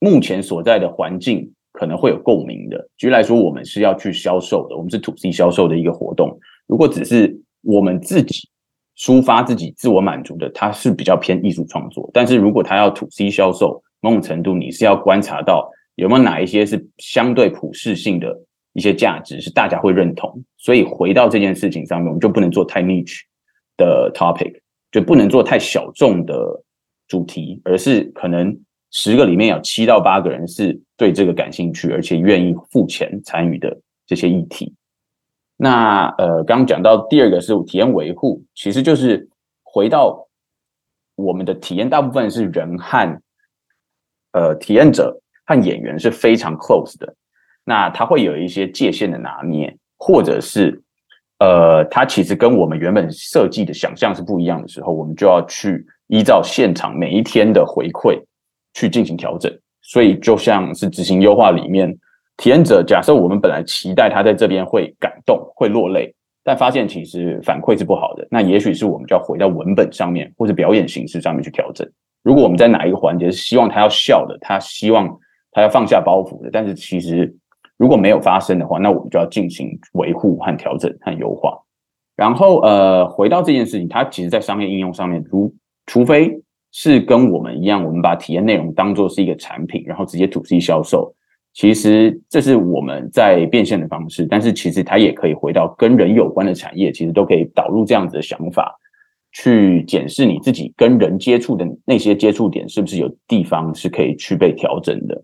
[0.01, 2.89] 目前所在的环境可能会有共鸣的。
[2.97, 6.37] 举例来说，我们是要去销售的，我们是 to C 销售的一个活动。
[6.67, 8.49] 如果只是我们自己
[8.99, 12.11] 抒发自己自我满足的，它是比较偏艺术创作。
[12.13, 18.37] 但是如果他要 to C 销售，某种程度你是要观察到有没有哪一些是相对普适性的
[18.77, 20.45] 一些价值是大家会认同。
[20.59, 23.21] 所以回到这件事情上面，我们就不能做太 niche
[23.79, 24.61] 的 topic，
[24.93, 26.35] 就不能做太小众的
[27.09, 28.55] 主题，而是可能
[28.91, 34.75] 十个里面有七到八个人是对这个感兴趣，而且愿意付钱参与的这些议题。
[35.57, 39.27] 那呃，刚刚讲到第二个是体验维护，其实就是
[39.63, 40.29] 回到
[41.15, 43.23] 我们的体验，大部分是人和
[44.33, 47.15] 呃体验者和演员是非常 close 的。
[47.67, 50.83] 那它会有一些界限的拿捏，或者是
[51.41, 58.19] 呃，它其实跟我们原本设计的想象是不一样的时候，我们就要去依照现场每一天的回馈
[58.73, 59.53] 去进行调整。
[59.83, 61.95] 所以就像是执行优化里面。
[62.39, 71.91] 体验者，假设我们本来期待他在这边会感动、会落泪，但发现其实反馈是不好的，那也许是我们就要回到文本上面或者表演形式上面去调整。
[72.23, 75.09] 如果我们在哪一个环节是希望他要笑的，他希望
[75.51, 77.35] 他要放下包袱的，但是其实
[77.79, 81.59] 如果没有发生的话，那我们就要进行维护和调整和优化。
[82.17, 86.41] 然后呃，回到这件事情，它其实在商业应用上面，如除非
[86.73, 91.15] 是跟我们一样，我们把体验内容当做是一个产品，然后直接 to C 销售。
[91.53, 98.75] 其实这是我们在变现的方式，但是其实它也可以回到跟人有关的产业，其实都可以导入这样子的想法，
[99.33, 105.23] 去检视你自己跟人接触的那些接触点是不是有地方是可以去被调整的。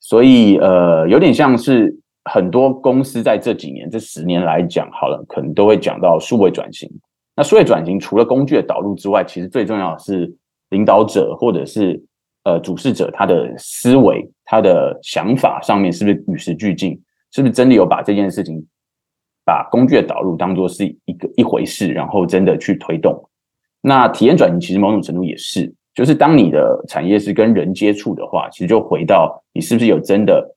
[0.00, 6.90] 所以呃，有点像是很多公司在这几年这十年来讲，好了，可能都会讲到数位转型。
[7.36, 10.34] 那数位转型除了工具的导入之外，其实最重要的是
[10.70, 12.02] 领导者或者是。
[12.44, 16.98] 呃，主事者他的思维、他的想法上面是不是与时俱进？
[17.32, 18.66] 是不是真的有把这件事情、
[19.44, 23.22] 把工具的导入当做是一个一回事，然后真的去推动？
[23.82, 30.56] 那体验转型其实某种程度也是，就是当你的产业是跟人接触的话，其实就回到你是不是有真的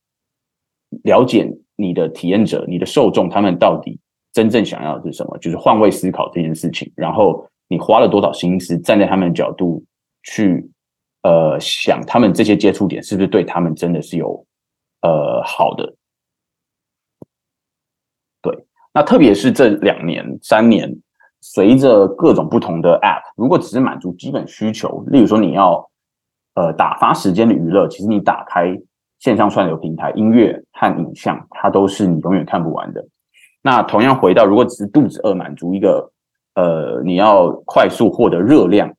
[1.04, 4.00] 了解你的体验者、你的受众，他们到底
[4.32, 5.38] 真正想要的是什么？
[5.40, 9.84] 就是换位思考这件事情，然后你花了多少心思站在他们的角度
[10.24, 10.70] 去。
[11.26, 14.46] 呃，想他们这些接触点是不是对他们真的是有
[15.04, 15.96] 呃好的？
[18.42, 18.54] 对，
[18.94, 20.94] 那特别是这两年、三年，
[21.44, 25.86] 随着各种不同的 App，如果只是满足基本需求，例如说你要
[26.56, 28.74] 呃打发时间的娱乐，其实你打开
[29.20, 33.06] 线上串流平台，音乐和影像，它都是你永远看不完的。
[33.62, 36.10] 那同样回到，如果只是肚子饿，满足一个
[36.56, 38.90] 呃你要快速获得热量。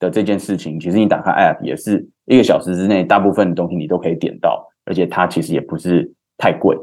[0.00, 6.76] 的这件事情，其实你打开 App 也是一个小时之内，大部分的东西你都可以点到，而且它其实也不是太贵，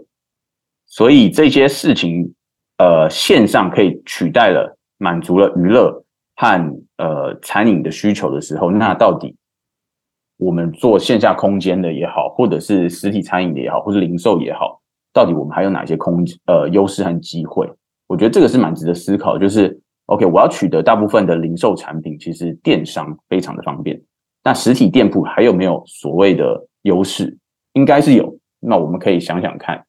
[0.87, 2.33] 所以这些事情，
[2.77, 5.91] 呃，线上可以取代了满足了娱乐
[6.35, 9.35] 和呃餐饮的需求的时候，那到底
[10.37, 14.79] 我们做线下空间的也好，或者是实体餐饮的也好，或者零售也好，
[15.11, 17.67] 到底我们还有哪些空呃优势和机会？
[18.05, 19.81] 我觉得这个是蛮值得思考，就是。
[20.07, 24.01] OK，我要取得大部分的零售产品，其实电商非常的方便。
[24.43, 27.37] 那实体店铺还有没有所谓的优势？
[27.73, 28.37] 应该是有。
[28.59, 29.85] 那我们可以想想看。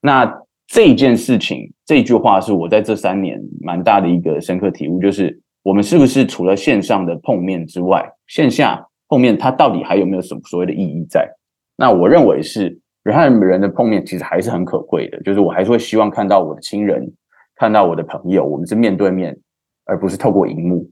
[0.00, 0.24] 那
[0.66, 11.28] 这件事情，这句话是我在这三年蛮大的一个深刻体悟，就是我们是不是除了线上的碰面之外，线下碰面它到底还有没有什么所谓的意义在？
[11.76, 17.12] 那我认为是人和人的碰面其实还是很可贵的，就是我还是会希望看到我的亲人。
[17.54, 19.38] 看到我的朋友，我们是面对面，
[19.84, 20.90] 而不是透过荧幕。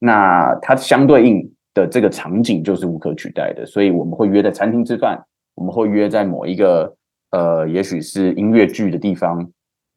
[0.00, 1.40] 那它相对应
[1.72, 5.22] 的这个场景就是无可取代的，所以我们会约在餐厅吃饭，
[5.54, 6.92] 我们会约在某一个
[7.30, 9.38] 呃，也许是音乐剧的地方，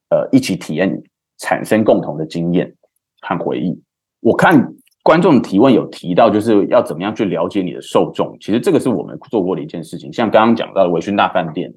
[0.09, 1.01] 呃，一起体验，
[1.37, 2.73] 产生共同的经验
[3.21, 3.81] 和回忆。
[4.21, 10.11] 我看观众提问有提到，就是要怎么样去了解你的受众，其实这个是我们做过的一件事情。
[10.13, 11.73] 像刚刚讲到的维轩大饭店。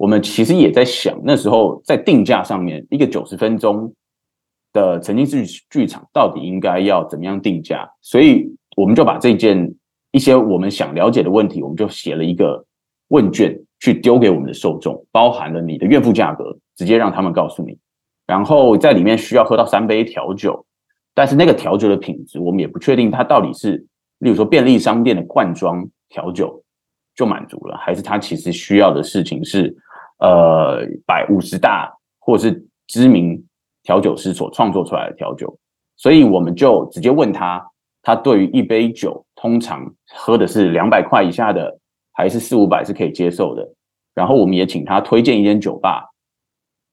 [0.00, 3.92] 我们其实也在想，那时候在定价上面，一个九十分钟
[4.72, 7.84] 的沉浸式剧场到底应该要怎么样定价？
[8.00, 9.74] 所以我们就把这件
[10.12, 12.64] 一些我们想了解的问题，我们就写了一个
[13.08, 17.78] 问卷去丢给我们的受众，包含了你的月付价格，直接让他们告诉你。
[18.26, 20.64] 然后在里面需要喝到三杯调酒，
[21.14, 23.76] 但是那个调酒的品质，我们也不确定它到底是，
[24.18, 26.62] 例如说便利商店的罐装调酒
[27.14, 29.76] 就满足了，还是它其实需要的事情是。
[30.20, 33.40] 呃，百五十大或是知名
[33.84, 35.56] 调酒师所创作出来的调酒，
[35.96, 37.64] 所以我们就直接问他，
[38.02, 41.78] 他对于一杯酒通常喝的是两百块以下的，
[42.18, 43.72] 还是四五百是可以接受的。
[44.12, 46.04] 然后我们也请他推荐一间酒吧。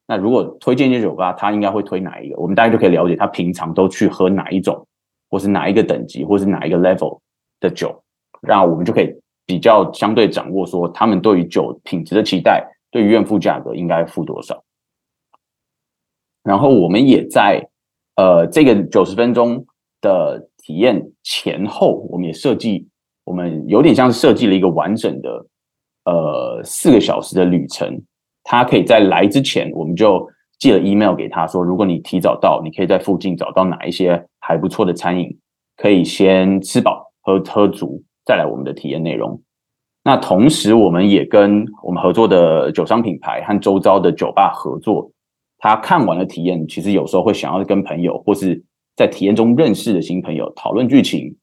[0.06, 2.38] 那如果推荐一间酒吧，他应该会推哪一个？
[2.38, 4.86] 我们大家就可以了解他平常都去喝哪一种，
[5.32, 7.20] 或是哪一个等级，或是哪一个 level
[7.60, 8.04] 的酒。
[8.42, 9.12] 然后我们就可以
[9.48, 14.64] 比较相对掌握说他们对于酒品质的期待，对于愿付价格应该付多少。
[16.44, 17.68] 然后我们也在
[18.16, 19.66] 呃这个九十分钟
[20.02, 22.88] 的体验前后，我们也设计，
[23.26, 25.46] 我们有点像设计了一个完整的
[26.06, 28.02] 呃四个小时的旅程。
[28.44, 30.26] 他可以在来之前，我们就
[30.60, 35.36] 寄了 email 给他说，如果你提早到，你可以在附近找到哪一些还不错的餐饮，
[35.76, 39.42] 可以先吃饱喝喝足，再来我们的体验内容。
[40.04, 45.12] 那同时，我们也跟我们合作的酒商品牌和周遭的酒吧合作。
[45.58, 48.64] 他看完了体验，其实有时候会想要跟朋友或是
[48.96, 51.36] 在体验中认识的新朋友讨论剧情，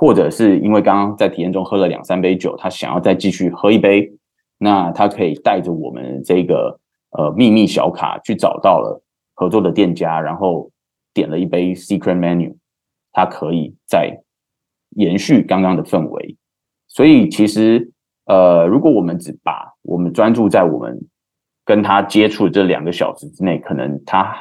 [0.00, 4.10] 或者是因为刚刚在体验中喝了两三杯酒，他想要再继续喝一杯，
[4.56, 6.80] 那他可以带着我们这个
[7.10, 9.02] 呃秘密小卡去找到了
[9.34, 10.70] 合作的店家，然后
[11.12, 12.56] 点了一杯 secret menu，
[13.12, 14.18] 他可以再
[14.96, 16.34] 延续刚刚的氛围。
[16.88, 17.92] 所以其实
[18.24, 20.98] 呃，如果我们只把我们专注在我们。
[21.62, 24.34] 跟他接触这两个小时之内，可能他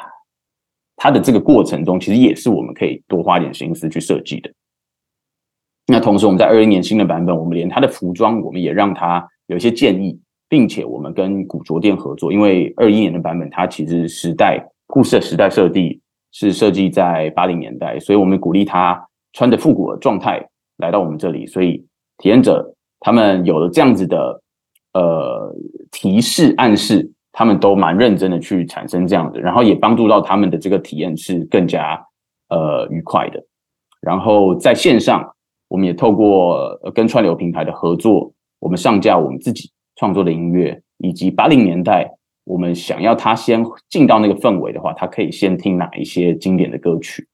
[0.95, 4.51] 他的这个过程中，其实也是我们可以多花点心思去设计的。
[5.91, 15.99] 那同时，我们在二一年新的版本，我们连他的服装，我们也让他有一些建议，并且我们跟古着店合作，因为二一年的版本，它其实时代故事的时代设定
[16.31, 18.99] 是设计在八零年代，所以我们鼓励他
[19.33, 20.45] 穿着复古的状态
[20.77, 21.85] 来到我们这里，所以
[22.17, 24.41] 体验者他们有了这样子的
[24.93, 25.55] 呃
[25.91, 27.11] 提示暗示。
[27.31, 32.03] 他们都蛮认真的去产生这样的，然后也帮助到他们的这个体验是更加
[32.49, 33.41] 呃愉快的。
[34.01, 35.23] 然后在线上，
[35.69, 42.11] 我们也透过跟串流平台的合作，我们上架我们自己创作的音乐，以及八零年代
[42.43, 47.25] 我们想要他先进到那个氛围的话，他可以先听哪一些经典的歌曲。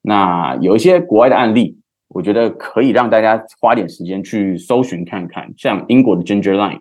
[0.00, 1.78] 那有一些国外的案例，
[2.08, 6.80] 我觉得可以让大家花点时间去搜寻看看，像英国的 Ginger Line。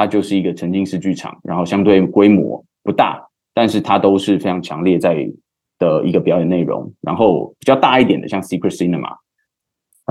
[0.00, 3.20] 它就是一个沉浸式剧场，然后相对规模不大，
[3.52, 5.28] 但是它都是非常强烈在
[5.76, 6.88] 的一个表演内容。
[7.00, 9.16] 然后比较大一点的，像 Secret Cinema，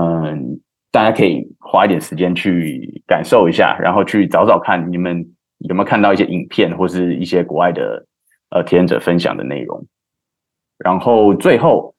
[0.00, 0.60] 嗯，
[0.92, 5.26] 大家可以花一点时间去感受一下，然后去找找看你们
[5.58, 8.06] 有没有看到一些影片或是一些国外的
[8.50, 9.84] 呃体验者分享的内容。
[10.78, 11.92] 然后最后，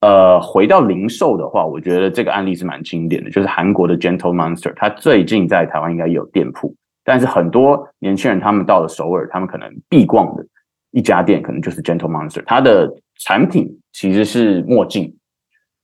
[0.00, 6.72] 呃，回到零售的话，我觉得这个案例是蛮经典的，就是韩国的 Gentle Monster，它最近在台湾应该有店铺。
[7.02, 10.46] 但是很多年轻人他们到了首尔，他们可能必逛的
[10.92, 12.44] 一家店，可能就是 Gentle Monster。
[12.46, 15.12] 它的产品其实是墨镜。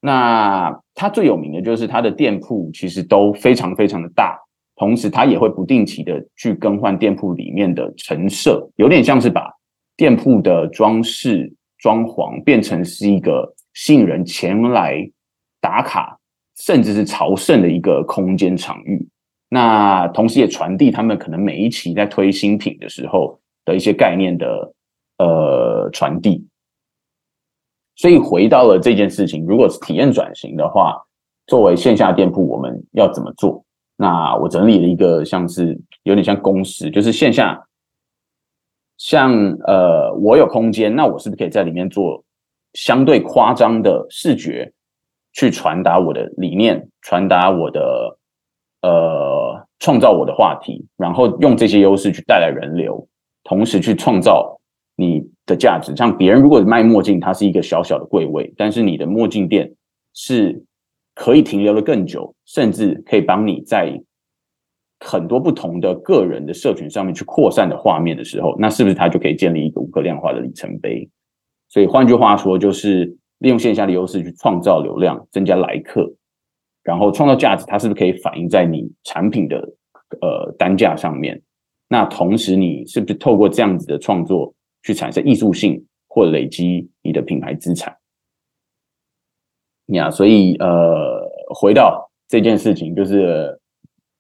[0.01, 4.39] 那它最有名的就是它的店铺其实都非常非常的大，
[4.77, 9.51] 同时它也会不定期的去更换店铺里面的陈设，有点像是把
[9.97, 14.97] 店铺的装饰装潢变成是一个吸引人前来
[15.61, 16.19] 打卡，
[16.57, 19.07] 甚至是朝圣的一个空间场域。
[19.51, 24.73] 那同时也传递他们可能每一期在推新品的时候的一些概念的
[25.19, 26.47] 呃传递，
[28.01, 30.97] 所以回到了这件事情，如果是体验转型的话，
[31.47, 33.63] 作为线下店铺，我们要怎么做？
[33.97, 37.63] 那我整理了一个像是有点像公式，就是线下
[38.97, 39.35] 像
[39.67, 42.25] 呃我有空间，那我是不是可以在里面做
[42.73, 44.73] 相对夸张的视觉，
[45.35, 48.17] 去传达我的理念，传达我的。
[48.83, 53.07] 呃，创造我的话题，然后用这些优势去带来人流，
[53.45, 54.59] 同时去创造
[55.01, 55.97] 你的价值。
[55.97, 59.73] 像别人如果卖墨镜，它是一个小小的柜位，但是你的墨镜店
[60.13, 60.63] 是
[61.15, 64.01] 可以停留的更久，甚至可以帮你在
[65.01, 71.09] 很多不同的个人的社群上面去扩散的画面的时候，那是不是它就可以建立一个无可量化的里程碑？
[71.69, 73.07] 所以换句话说，就是
[73.39, 76.13] 利用线下的优势去创造流量，增加来客。
[76.83, 79.57] 然后创造价值，它是不是可以反映在你产品的
[80.23, 81.41] 呃单价上面？
[81.89, 87.97] 那同时，你是不是透过这样子的创作去产生艺术性或累积你的品牌资产？
[89.87, 93.61] 呀，所以呃，回到这件事情，就是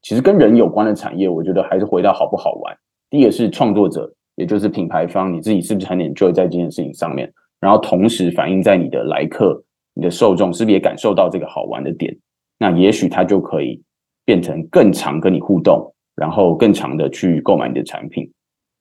[0.02, 2.76] 其实跟人有关的产业，我觉得还是回到好不好玩。
[3.08, 7.32] 第一个是创作者，也就是品牌方，你自己是不是很 enjoy 在这件事情上面？
[7.60, 9.62] 然后同时反映在你的来客、
[9.94, 12.16] 你的受众，是不是也感受到这个好玩的点？
[12.58, 13.80] 那也许它就可以
[14.24, 18.28] 变成更常跟你互动，然后更常的去购买你的产品，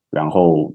[0.09, 0.73] 然后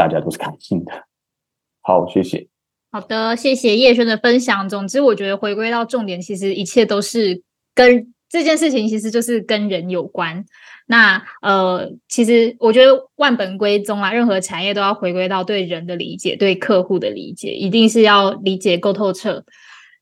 [0.00, 0.92] 大家都是开心的。
[1.84, 2.48] 好，谢谢。
[2.90, 4.66] 好的，谢谢叶轩的分享。
[4.66, 7.42] 总之，我觉得回归到重点，其实一切都是
[7.74, 10.42] 跟这件事情，其实就是跟人有关。
[10.86, 19.44] 那呃，其实我觉得万本归宗啊，任何产业都要回归到对人的理解，对客户的理解，一定是要理解够透彻。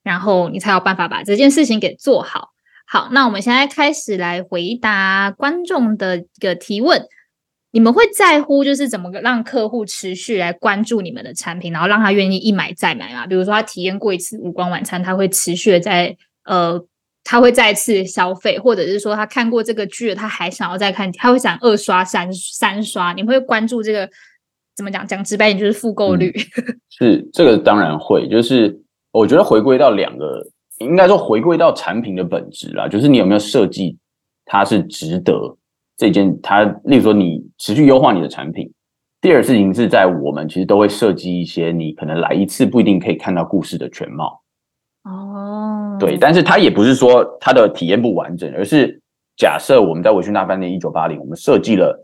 [0.04, 2.50] 然后你才有办法把这件事情给做好。
[2.86, 7.02] 好，那我们现在开始来回答观众的一个提问。
[7.70, 13.26] 你们会在乎就是怎么让客户持续来关注你们的产品，然后让他愿意一买再买吗？
[13.26, 16.82] 比如说他体验过一次无光晚餐，他会持续的在呃，
[17.24, 23.12] 他会再次消费，或者是说他看过这个剧，他还想要再看，他会想二刷、三三刷。
[23.12, 24.08] 你会关注这个
[24.74, 25.06] 怎么讲？
[25.06, 26.32] 讲直白一点就是复购率。
[26.88, 28.80] 是这个当然会，就是
[29.12, 30.42] 我觉得回归到两个，
[30.78, 33.98] 应该说回归到产品的本质啦，就是你有没有设计
[34.46, 35.54] 它是值得。
[35.98, 38.72] 这件，它例如说你持续优化你的产品。
[39.20, 44.40] 第二事情是在我们其实都会设计一些，你可能来一次不一定可以看到故事的全貌。
[45.02, 48.96] 哦，对，但是它也不是说它的体验不完整，而是
[49.36, 52.00] 假设我们在维讯大饭店一九八零，我们设计了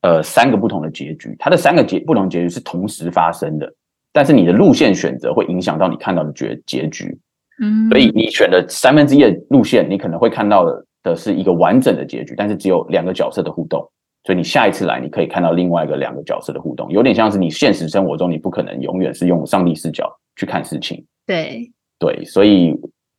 [0.00, 3.70] 呃三个不同的结局，它的三个结不同结局是同时发生的，
[4.10, 7.14] 但是你的路线选择会影响到你看到的结结局。
[7.62, 10.86] 嗯，所以你选的三分之一的路线，你可能会看到的。
[11.04, 13.80] 的是一个完整的结局，但是只有两个角色的互动，
[14.24, 21.06] 所以你下一次来，你可以看到另外一个两个角色的互动，有点像是你现实生活中你不可能永远是用上帝视角去看事情。
[21.26, 22.74] 对对，所以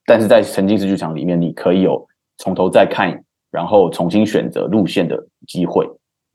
[0.06, 2.06] 但是在沉浸式剧场里面，你可以有
[2.38, 5.18] 从头再看，然后重新选择路线的
[5.48, 5.86] 机会，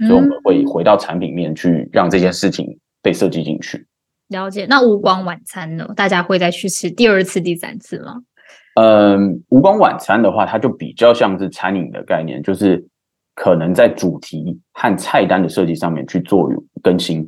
[0.06, 3.86] 所以我们会回到产品面去让这件事情被设计进去。
[4.28, 4.64] 了解。
[4.66, 5.92] 那无光晚餐呢？
[5.96, 8.22] 大家会再去吃第二次、第三次吗？
[8.74, 12.86] 嗯，无光晚餐的话，它就比较像是餐饮的概念，就是
[13.34, 16.48] 可能在主题和菜单的设计上面去做
[16.82, 17.22] 更新。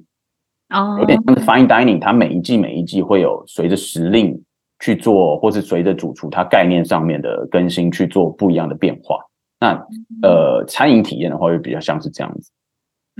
[0.70, 4.40] 哦，有点像是 fine dining，它每一季每一季会有随着时令
[4.80, 9.18] 去做，或是随着主厨它概念上面的更新去做不一样的变化。
[9.60, 9.74] 那
[10.22, 12.50] 呃，餐饮体验的话，就比较像是这样子。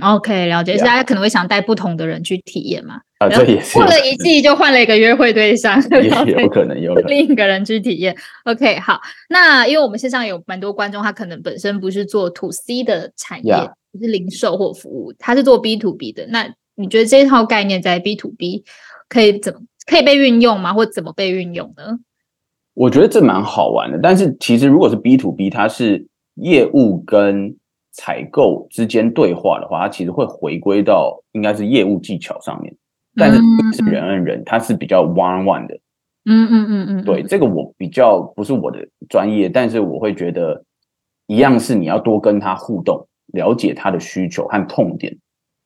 [0.01, 0.75] OK，了解。
[0.77, 3.01] 大家可能会想带不同的人去体验嘛？
[3.23, 3.73] 啊，这也是。
[3.77, 5.81] 过了一季就换了一个约会对象，
[6.25, 8.15] 也有可能有另一个人去体验。
[8.45, 8.99] OK，好。
[9.29, 13.53] 那因为我们线上有蛮多观众，他可能本身不是做 To C 的产业，
[13.91, 16.25] 不是零售或服务，他是做 B to B 的。
[16.27, 18.63] 那你觉得这套概念在 B to B
[19.07, 20.73] 可以怎么可以被运用吗？
[20.73, 21.99] 或怎么被运用呢？
[22.73, 23.99] 我觉得这蛮好玩的。
[24.01, 27.55] 但是其实如果是 B to B，它是业务跟
[27.91, 32.75] 采购之间对话的话，它其实会回归到应该是业务技巧上面，
[33.15, 33.39] 但是
[33.73, 35.79] 是人跟人，它是比较 one one 的。
[36.25, 40.63] 嗯嗯嗯嗯，对，这个我比较不是我的专业，但是我会觉得
[41.27, 45.17] 一样是你要多跟他互动，了解他的需求和痛点。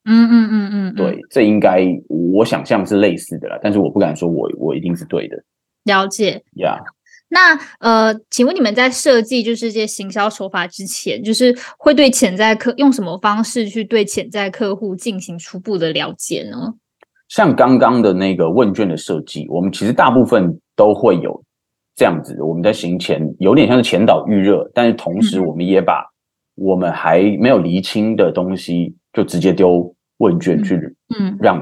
[0.05, 5.37] 嗯嗯嗯嗯，对，这应该我想象是类似的啦，但是我不敢说我我一定是对的。
[5.83, 6.79] 了解呀。
[7.29, 16.73] 那呃，请问你们在设计就是这些行销手法之前，就是会对潜在客用什么方式去对潜在客户进行初步的了解呢？
[17.29, 21.43] 像刚刚的那个问卷的设计，我们其实大部分都会有
[21.95, 22.41] 这样子。
[22.41, 26.05] 我们在行前有点像是前导预热，但是同时我们也把
[26.55, 30.75] 我们还没有厘清的东西就直接丢问卷去，
[31.19, 31.61] 嗯，让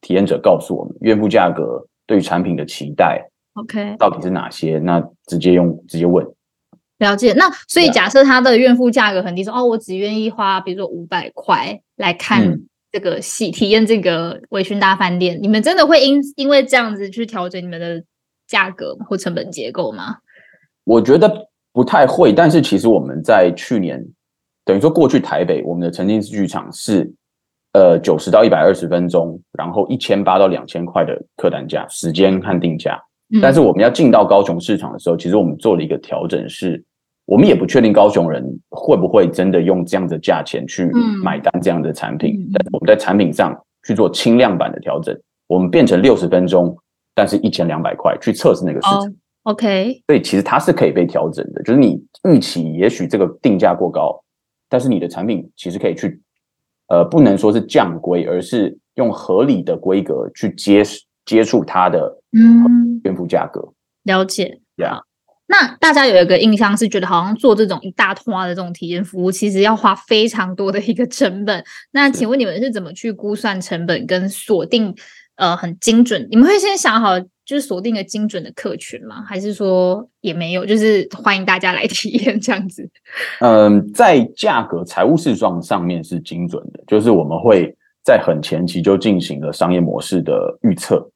[0.00, 3.22] 体验者告诉我们月付价格对产品的期待。
[3.54, 4.78] OK，到底是哪些？
[4.80, 6.26] 那直接用直接问，
[6.98, 7.32] 了解。
[7.34, 12.58] 那所以假设他的怨妇价格很低，说哦，我只愿意花，比如说五百块来看
[12.94, 15.36] 这个戏，体验这个微醺大饭店。
[15.42, 18.00] 你们真的会因因为这样子去调整你们的
[18.46, 20.18] 价格或成本结构吗？
[20.84, 22.32] 我觉得不太会。
[22.32, 24.00] 但是其实我们在去年，
[24.64, 27.12] 等于说过去台北我们的沉浸式剧场是
[27.72, 33.02] 呃九十到一百二十分钟，然后一千八到两千块的客单价，时间和定价。
[33.42, 36.80] 但是我们要进到高雄市场的时候，其实我们做了一个调整，是
[37.26, 40.90] 我们也不确定高雄人会不会真的用这样的价钱去
[41.22, 42.48] 买单这样的产品。
[42.52, 46.76] 但我们在产品上去做轻量版的调整，我们变成六十分钟，
[47.14, 49.14] 但是一千两百块去测试那个市场。
[49.44, 54.22] OK，所以其实它是可以被调整的，就是你预期也许这个定价过高，
[54.68, 56.20] 但是你的产品其实可以去，
[56.88, 60.82] 呃，不能说是降规，而是用合理的规格去接
[61.24, 62.84] 接触它的嗯。
[63.04, 63.60] 原付价格
[64.04, 64.98] 了解，呀。
[65.46, 71.62] 那大家有一个印象是觉得好像做这种一大通的这种体验服务，其实要花非常多的一个成本。
[71.92, 74.94] 那请问你们是怎么去估算成本跟锁定
[75.36, 76.26] 呃很精准？
[76.30, 79.22] 你们会先想好就是锁定个精准的客群吗？
[79.22, 82.88] 还是说也没有，就是欢迎大家来体验这样子？
[83.40, 91.06] 嗯，在价格财务市状上面是精准的，就是我们会在很前期就进行了商业模式的预测。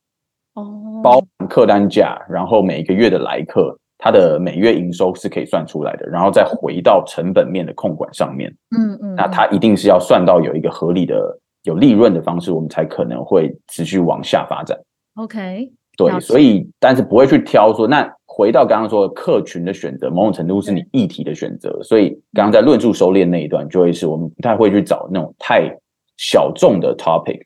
[0.52, 8.48] 哦包客单价，然后每个月的来客，它的每月营收是可以算出来的，然后再回到成本面的控管上面。
[8.76, 14.78] 嗯嗯，那它一定是要算到有一个合理的、有利润的方式，我们才可能会持续往下发展。
[15.16, 21.76] OK，对，所以但是不会去挑说，那回到刚刚说的客群的选择，某种程度是你议题的选择。
[21.82, 25.68] 所以刚刚在论述收敛那一段，就会是我们不太会去找那种太
[26.16, 27.40] 小众的 topic。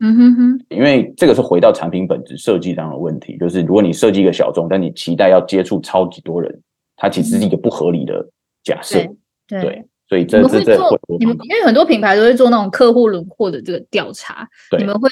[0.00, 6.60] 嗯哼哼，因为这个是回到产品本质设计上的问题，就是如果你设计一个小众，但你期待要接触超级多人，
[6.96, 8.28] 它其实是一个不合理的
[8.62, 8.98] 假设。
[9.46, 10.76] 对对，所以这这这
[11.18, 15.08] 你们，因为很多品牌都会做那种客户轮廓的这个调查，对你们会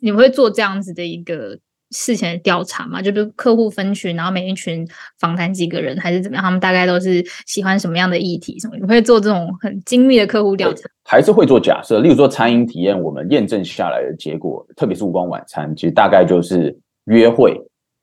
[0.00, 1.58] 你们会做这样子的一个
[1.94, 3.00] 事前的调查嘛？
[3.00, 4.86] 就比如客户分群，然后每一群
[5.20, 6.42] 访谈几个人，还是怎么样？
[6.42, 8.58] 他们大概都是喜欢什么样的议题？
[8.58, 8.76] 什么？
[8.76, 10.88] 你会做这种很精密的客户调查？
[11.04, 17.56] 还是会做假设，例如说餐饮体验，我们验证下来的结果，特别是无光晚餐，其实大概就是约会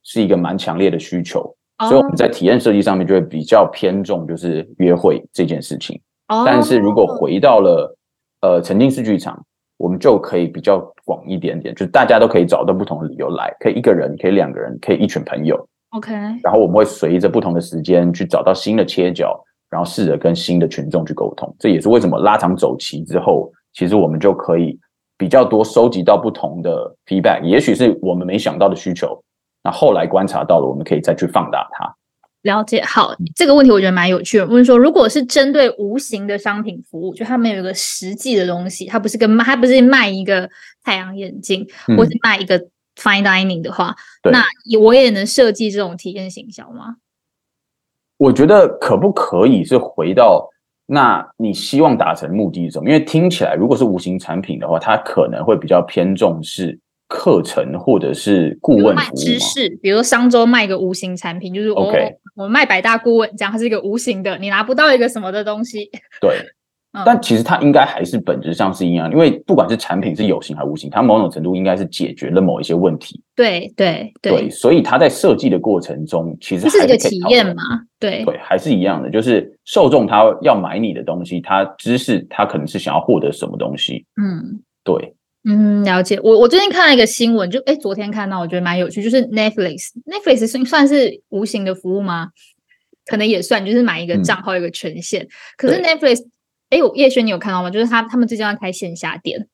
[0.04, 1.42] 是一个蛮强烈的需求，
[1.80, 6.00] 所以我们在体验设计上面就会比较偏重就是约会这件事情。
[6.30, 7.98] 哦，但是如果回到了
[8.42, 9.44] 呃沉浸式剧场，
[9.82, 15.58] 我们就可以比较广一点点，就是大家都可以找到不同的理由来，可以一个人，可以两个人，可以一群朋友
[15.90, 16.14] ，OK，
[16.44, 19.36] 然后我们会随着不同的时间去找到新的切角，
[19.72, 21.52] 然后试着跟新的群众去沟通。
[21.58, 24.78] 这也是为什么拉长走期之后，其实我们就可以
[25.18, 29.20] 比较多收集到不同的 feedback，也许是我们没想到的需求，
[29.64, 31.92] 那后来观察到了，我们可以再去放大它。
[32.44, 32.82] 了解。
[32.84, 34.46] 好，嗯这个问题我觉得蛮有趣的。
[34.46, 40.50] 问说，如果是针对无形的商品服务，就他们有一个实际的东西，它不是跟卖，它不是卖一个
[40.84, 42.60] 太阳眼镜，嗯或是卖一个
[42.96, 43.96] fine dining 的话，
[44.32, 44.44] 那
[44.80, 46.98] 我也能设计这种体验行销吗？
[48.18, 50.48] 我觉得可不可以是回到
[50.86, 52.90] 那你希望达成目的是什么？
[52.90, 56.78] 因为听起来如果是无形产品的话，它可能会比较偏重是
[57.12, 58.96] 课程或者是顾问。
[59.14, 65.92] 知识，比如说商周卖一个无形产品，就是我 OK 我卖百大顾问，这样它是一个无形的，你拿不到一个什么的东西。
[66.22, 66.38] 对，
[66.94, 73.22] 嗯但其实它应该还是本质上是一样，因为不管是产品是有形还是无形，它某种程度应该是解决了某一些问题。
[73.36, 77.62] 对对对，所以它在设计的过程中，其实这是一个体验嘛？
[78.00, 84.06] 对对，还是一样的，就是受众他要买你的东西，他知识他可能是想要获得什么东西。
[84.16, 84.62] 嗯。
[84.84, 85.14] 对，
[85.44, 86.20] 嗯，了解。
[86.24, 92.30] 我我最近看了一个新闻，就哎，昨天看到，我觉得蛮有趣，就是 Netflix，Netflix 算算是无形的服务吗？
[93.06, 95.28] 可能也算，就是买一个嗯账号一个权限。
[95.58, 96.24] 可是 Netflix，
[96.70, 97.72] 哎，我叶轩你有看到吗？
[97.72, 99.48] 就是他他们最近要开线下店，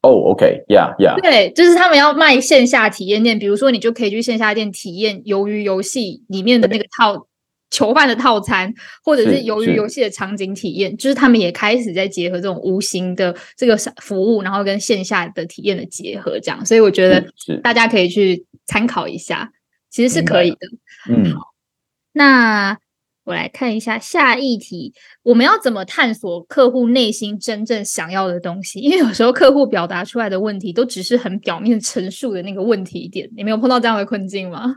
[0.00, 7.26] 哦，OK，Yeah，Yeah，对，就是他们要卖线下体验店，比如说你就可以去线下店体验鱿鱼游戏里面的那个套
[7.72, 17.24] 囚犯的套餐，或者是由于游戏的场景体验，就是他们也开始在结合这种无形的这个服务，然后跟线下的体验的结合，这样，所以我觉得
[17.62, 19.50] 大家可以去参考一下，
[19.90, 20.58] 其实是可以的。
[21.08, 21.40] 嗯，好
[22.12, 22.78] 那
[23.24, 24.92] 我来看一下下一题，
[25.22, 28.80] 我们要怎么探索客户内心真正想要的东西？
[28.84, 34.74] 因为有时候客户表达出来的问题都只是很表面陈述的那个问题点，你没有碰到这样的困境吗？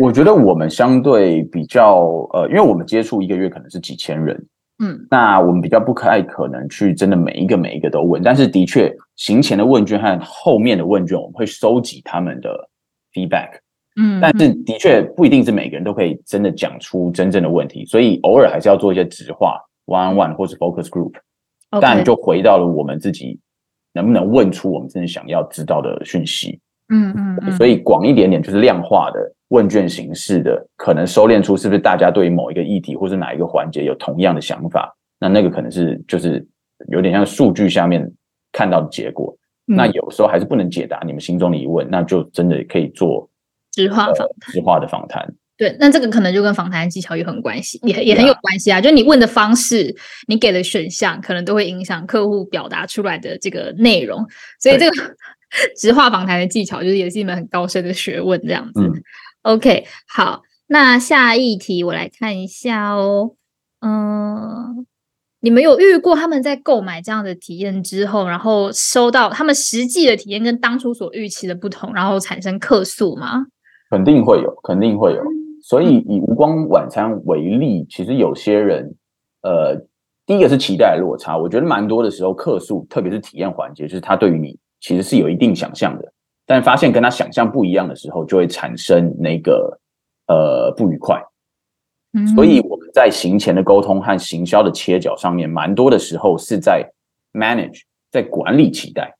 [0.00, 2.00] 我觉得我们相对比较
[2.32, 4.46] 呃，因为我们接触一个月可能是几千人，
[4.82, 12.68] 嗯，那我们比较不太可能去真的每一个每一个都问，但是的确行前的问卷和后面的问卷，我们会收集他们的
[13.12, 13.50] feedback。
[13.96, 23.38] 嗯，但是的确不一定是每个人都可以真的讲出真正的问题，所以偶尔还是要做一些直话 one on one 或是 focus group，OK 但就回到了我们自己
[23.92, 26.58] 能不能问出我们真的想要知道的讯息。
[26.90, 29.18] 嗯嗯嗯，所以广一点点就是量化的
[29.48, 36.46] 问卷形式的，可能收敛出是不是大家对于某一个议题或是哪一个环节有同样的想法，那那个可能是就是
[36.88, 38.10] 有点像数据下面
[38.52, 39.34] 看到的结果。
[39.68, 43.30] 嗯那有时候还是不能解答你们心中的疑问，那就真的可以做
[43.70, 45.24] 直话访呃直化的访谈。
[45.56, 48.80] 对，那这个可能就跟访谈技巧也很关系，也也很有关系啊。
[48.80, 49.94] 就你问的方式，
[50.26, 54.26] 你给的选项，可能都会影响客户表达出来的这个内容。
[54.58, 54.96] 所以这个
[55.76, 58.80] 直话访谈的技巧，就是也是一门很高深的学问，这样子。
[58.80, 58.92] 嗯
[59.42, 63.32] OK，好，那下一题我来看一下哦。
[63.80, 64.86] 嗯，
[65.40, 73.46] 你们有遇过他们在购买这样的体验之后，然后收到他们实际的体验跟当初所预期的不同，然后产生客诉吗？
[73.90, 75.20] 肯定会有，肯定会有。
[75.22, 78.94] 嗯所以以无光晚餐为例，其实有些人，
[79.42, 79.76] 呃，
[80.24, 81.36] 第一个是期待落差。
[81.36, 86.12] 我觉得蛮多的时候，客诉，特别是体验环节，就是他对于你其实是有一定想象的，
[86.46, 89.78] 但发现跟他想象不一样的时候，就会产生那个
[90.26, 91.22] 呃不愉快。
[92.12, 96.84] 嗯所以我们在行前的沟通和行销的切角上面，蛮多的时候是在
[97.32, 99.14] manage，在管理期待。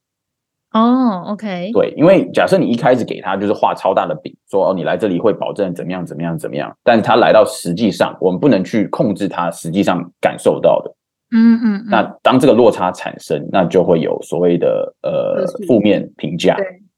[0.73, 10.93] 哦，OK，对，因为假设你一开始给他就是画超大的饼，说哦你来这里会保证怎么样怎么样怎么样，但是他来到实际上，我们不能去控制他实际上感受到的。
[11.33, 16.57] 嗯嗯嗯，那当这个落差产生，那就会有所谓的呃负面评价。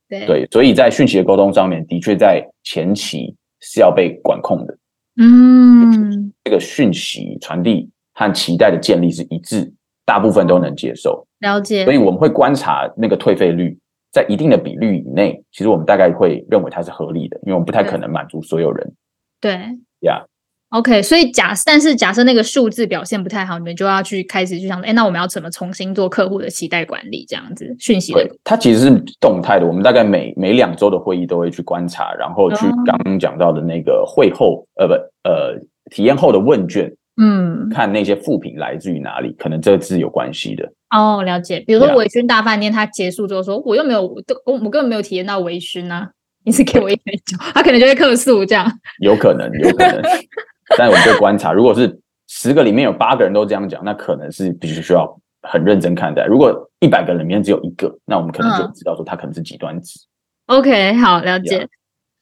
[0.09, 4.79] 对对对，所以在讯息的沟通上面，的确在前期是要被管控的，
[5.17, 9.73] 嗯，这个讯息传递和期待的建立是一致，
[10.05, 11.27] 大部分都能接受。
[11.41, 11.93] 了解所。
[11.93, 13.79] 以我们会观察那个退费率
[14.11, 18.93] 在一定的比率以内，其实我们大概会认为它是合理的，因为我们不太可能满足所有人
[19.41, 19.59] 对
[20.01, 20.25] 呀。
[20.73, 27.25] ，OK，所以假但是假设那个数字表现不太好，你们就要去开始去想，哎，那我们要怎么重新做客户的期待管理？
[27.29, 28.13] 这样子讯息
[28.43, 29.67] 它其实是动态的。
[29.67, 34.95] 我们大概每每两周的会议都会去观察，然后去哦刚刚讲到的那个会后，呃不
[35.29, 35.59] 呃
[35.91, 40.73] 体验后的问卷，嗯，看那些负评来自于哪里，可能这是有关系的。
[40.91, 41.61] 哦，了解。
[41.61, 46.09] 比如说微醺大饭店，它结束之后说，我又没有，我我根本没有体验到微醺啊，
[46.45, 48.71] 你是给我一杯酒，他可能就会客诉这样。
[49.01, 50.03] 有可能，有可能。
[50.79, 56.25] 但我们就观察，如果是十个里面有八个人都这样讲，那可能是必须需要很认真看待。
[56.25, 60.01] 如果一百个人里面只有一个，那我们可能就嗯知道说他可能是极端值。
[60.47, 61.69] OK，好，了解。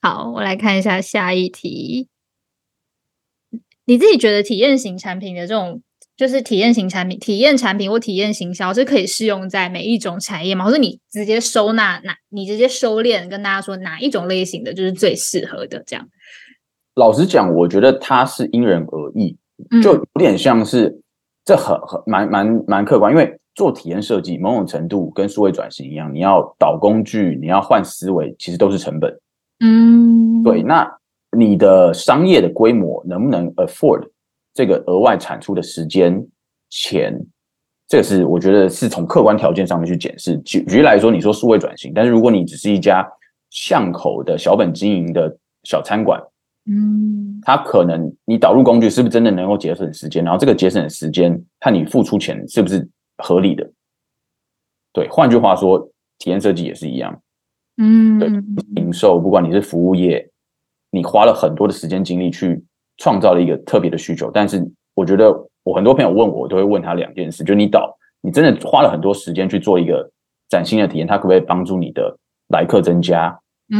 [0.01, 2.07] 好，我来看一下下一题。
[3.85, 5.81] 你自己觉得体验型产品的这种，
[6.15, 10.65] 就是体验型产品、体验产品或体验行销，是可以适用在每一种产业吗？
[10.65, 16.07] 或者你直接收纳哪，你直接收敛，跟大家说哪一种类型的就是最适合的这样？
[16.95, 19.37] 老实讲，我觉得它是因人而异，
[19.69, 21.01] 嗯就有点像是
[21.45, 29.19] 这很很蛮蛮蛮客观，因为做体验设计某种程度跟数位转型一样，你要导工具，你要换思维，其实都是成本。
[29.59, 30.89] 嗯，对，那
[31.37, 34.07] 你的商业的规模能不能 afford
[34.53, 36.25] 这个额外产出的时间、
[36.69, 37.17] 钱？
[37.87, 40.37] 这个是我觉得是从客观条件上面去检视。
[40.39, 43.05] 举举例来说，你说数位转型，但是如果你只是一家
[43.49, 46.21] 巷口的小本经营的小餐馆，
[46.65, 50.23] 嗯它可能你导入工具是不是真的能够节省时间？
[50.23, 52.87] 然后这个节省的时间看你付出钱是不是
[53.17, 53.67] 合理的？
[54.93, 55.79] 对，换句话说，
[56.19, 57.19] 体验设计也是一样。
[57.77, 58.29] 嗯，对
[58.75, 60.29] 零售，不管你是服务业，
[60.91, 62.63] 你花了很多的时间精力去
[62.97, 65.33] 创造了一个特别的需求，但是我觉得
[65.63, 70.11] 我很多朋友问我，我都会问他两件事，就你导，你真的花了很多时间去做一个
[70.49, 72.15] 崭新的体验，它可不可以帮助你的
[72.49, 73.31] 来客增加，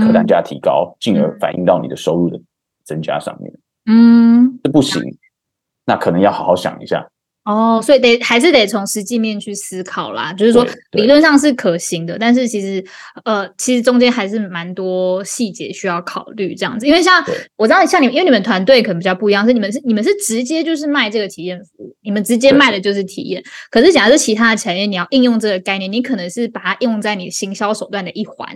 [0.05, 2.41] 客单价提高，进而嗯反映到你的收入的
[2.83, 3.53] 增加上面？
[3.85, 5.01] 嗯，这不行，
[5.85, 7.09] 那可能要好好想一下。
[7.51, 10.31] 哦，所以得还是得从实际面去思考啦。
[10.33, 12.83] 就是说理论上是可行的，但是其实
[13.25, 16.87] 呃，其实中间还是蛮多细节需要考虑这样子。
[16.87, 17.23] 因为像
[17.57, 23.43] 我知道，像你们，因为你们团队可能比较不一样，是你们是你们是直接就是卖这个体验服务，你们直接卖的就是体验。
[23.69, 28.47] 可是假设其他的产业，你要应用这个概念，你可能是把它应用在你行销手段的一环，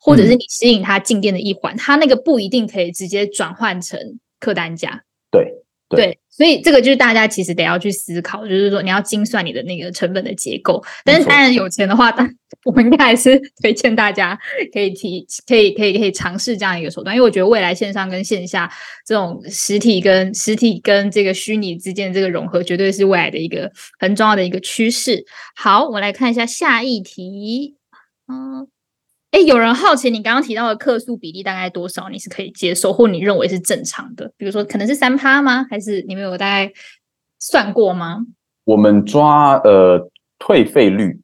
[0.00, 3.98] 或者是嗯你吸引他进店的一环，它那个不一定可以直接转换成
[4.38, 5.02] 客单价。
[5.30, 5.52] 对
[5.88, 10.82] 对对，所以这个就是大家其实得要去思考，就是说你要精算你的那个成本的结构。
[11.04, 12.28] 但是当然有钱的话，当
[12.64, 14.38] 我们应该还是 推荐大家
[14.72, 18.70] 可以提，可以可以可以尝试这样一个手段，因为我觉得未来线上跟线下
[19.06, 25.24] 这种实体跟实体跟这个虚拟之间的这个融合，绝对是未来的一个很重要的一个趋势。
[25.54, 27.76] 好，我们来看一下下一题。
[28.26, 28.66] 嗯，
[29.34, 32.08] 哎，有人好奇你刚刚提到的客诉比例大概多少？
[32.08, 34.30] 你是可以接受，或你认为是正常的？
[34.36, 35.66] 比如说，可能是三趴吗？
[35.68, 36.72] 还是你们有大概
[37.40, 38.20] 算过吗？
[38.62, 40.08] 我们抓呃
[40.38, 41.20] 退费率，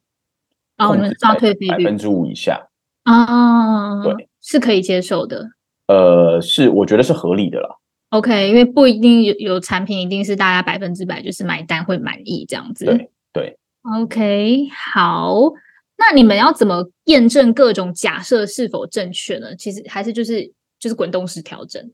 [0.77, 2.67] 哦，我们抓退费率百分之五以下，
[3.03, 5.47] 啊，对，是可以接受的。
[5.87, 7.69] 呃，是我觉得是合理的啦。
[8.09, 12.83] OK，因为不一定有有产品一定是大家百分之百就是买单会满意这样子。
[12.83, 15.53] 对对，OK，好，
[16.01, 19.55] 那你们要怎么验证各种假设是否正确呢？
[19.55, 21.91] 其实还是就是就是滚动式调整。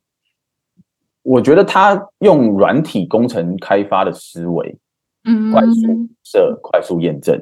[1.23, 4.77] 我觉得他用软体工程开发的思维，
[5.25, 7.37] 嗯快速设、快速验证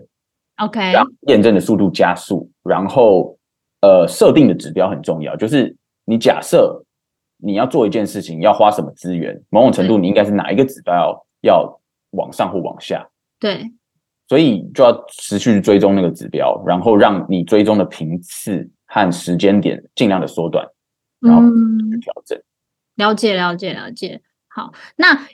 [0.57, 3.37] ，，OK，让验证的速度加速，然后
[3.81, 6.83] 呃，设定的指标很重要，就是你假设
[7.37, 11.79] 你要做一件事情，要花什么资源，某种程度你应该是哪一个指标要
[12.11, 13.07] 往上或往下，
[13.39, 13.71] 对，
[14.27, 20.67] 所以就要持续追踪那个指标，然后让你追踪的频次和时间点尽量的缩短，
[21.19, 22.41] 然后去嗯，调整。
[22.95, 24.21] 了解了解了解。
[24.47, 25.27] 好，那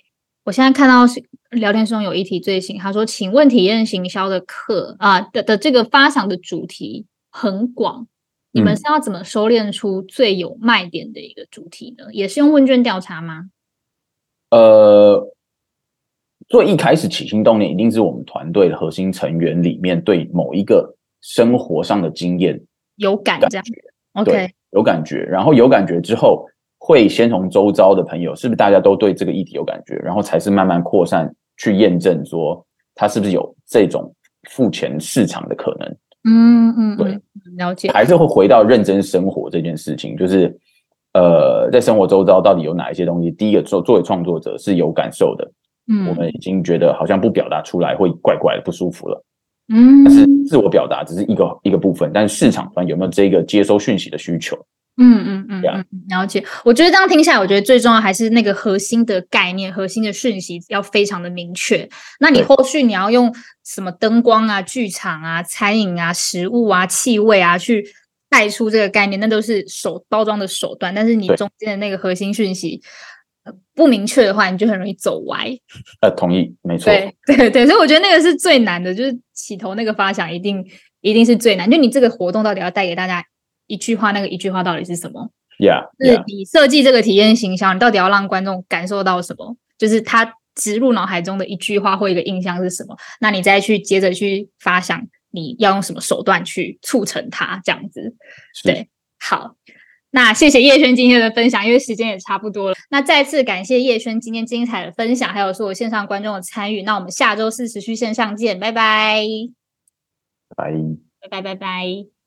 [0.43, 8.07] 我现在看到是聊天中有一题最新，他说：“请问体验行销的课啊、的的这个发想的主题很广，
[8.51, 12.05] 你们嗯是要怎么收敛出最有卖点的一个主题呢？
[12.11, 13.51] 也是用问卷调查吗？
[14.49, 15.31] 呃，
[16.51, 22.61] 最一开始起心动念，一定是我们团队的核心成员里面对某一个生活上的经验
[22.97, 23.61] 有感觉
[24.15, 26.45] ，？OK，对，有感觉，然后有感觉之后，
[26.77, 32.61] 会先从周遭的朋友，是不是大家都对这个议题有感觉，然后才是慢慢扩散去验证说
[32.95, 34.13] 它是不是有这种
[34.49, 35.95] 付钱市场的可能。
[36.25, 37.21] 嗯嗯，对嗯，
[37.55, 37.89] 了解。
[37.93, 40.53] 还是会回到认真生活这件事情，就是
[41.13, 43.31] 呃，在生活周遭到底有哪一些东西？
[43.31, 45.49] 第一个，作作为创作者是有感受的，
[45.87, 49.23] 嗯，我们已经觉得好像不表达出来会怪怪的不舒服了。
[49.73, 54.57] 嗯，但是自我表达只是一个一个部分，但是市场端有没有这个接收讯息的需求？
[54.97, 56.43] 嗯嗯嗯了解。
[56.65, 61.87] 我觉得这样听下来，我觉得最重要还是那个核心的概念、核心的讯息要非常的明确。
[62.19, 67.85] 那你对后续你要用什么灯光啊、剧场啊、餐饮啊、食物啊、气味啊去
[68.29, 70.93] 带出这个概念，那都是手包装的手段。
[70.93, 72.81] 但是你中间的那个核心讯息呃
[73.73, 75.47] 不明确的话，你就很容易走歪。
[76.01, 80.65] 呃，同意，没错，对 对对，所以我觉得那个是最难的，就是起头那个发想一定
[81.01, 81.69] 一定是最难。
[81.69, 83.23] 就你这个活动到底要带给大家
[83.67, 89.57] 一句话，那个一句话到底是什么？，Yeah 就是你设计这个体验形象，你到底要让观众感受到什么？
[89.77, 92.95] 就是他植入脑海中的一句话或一个印象是什么？
[93.19, 98.15] 那你再去接着去发想，你要用什么手段去促成它，这样子。
[98.63, 98.87] 对，
[99.19, 99.55] 好，
[100.11, 102.75] 那谢谢叶轩今天的分享，因为时间也差不多了。
[102.89, 106.81] 那再次感谢叶轩今天精彩的分享，还有所有线上观众的参与。
[106.83, 109.23] 那我们下周四持续线上见，拜拜，
[110.55, 110.71] 拜。
[111.21, 112.20] 拜拜，拜拜。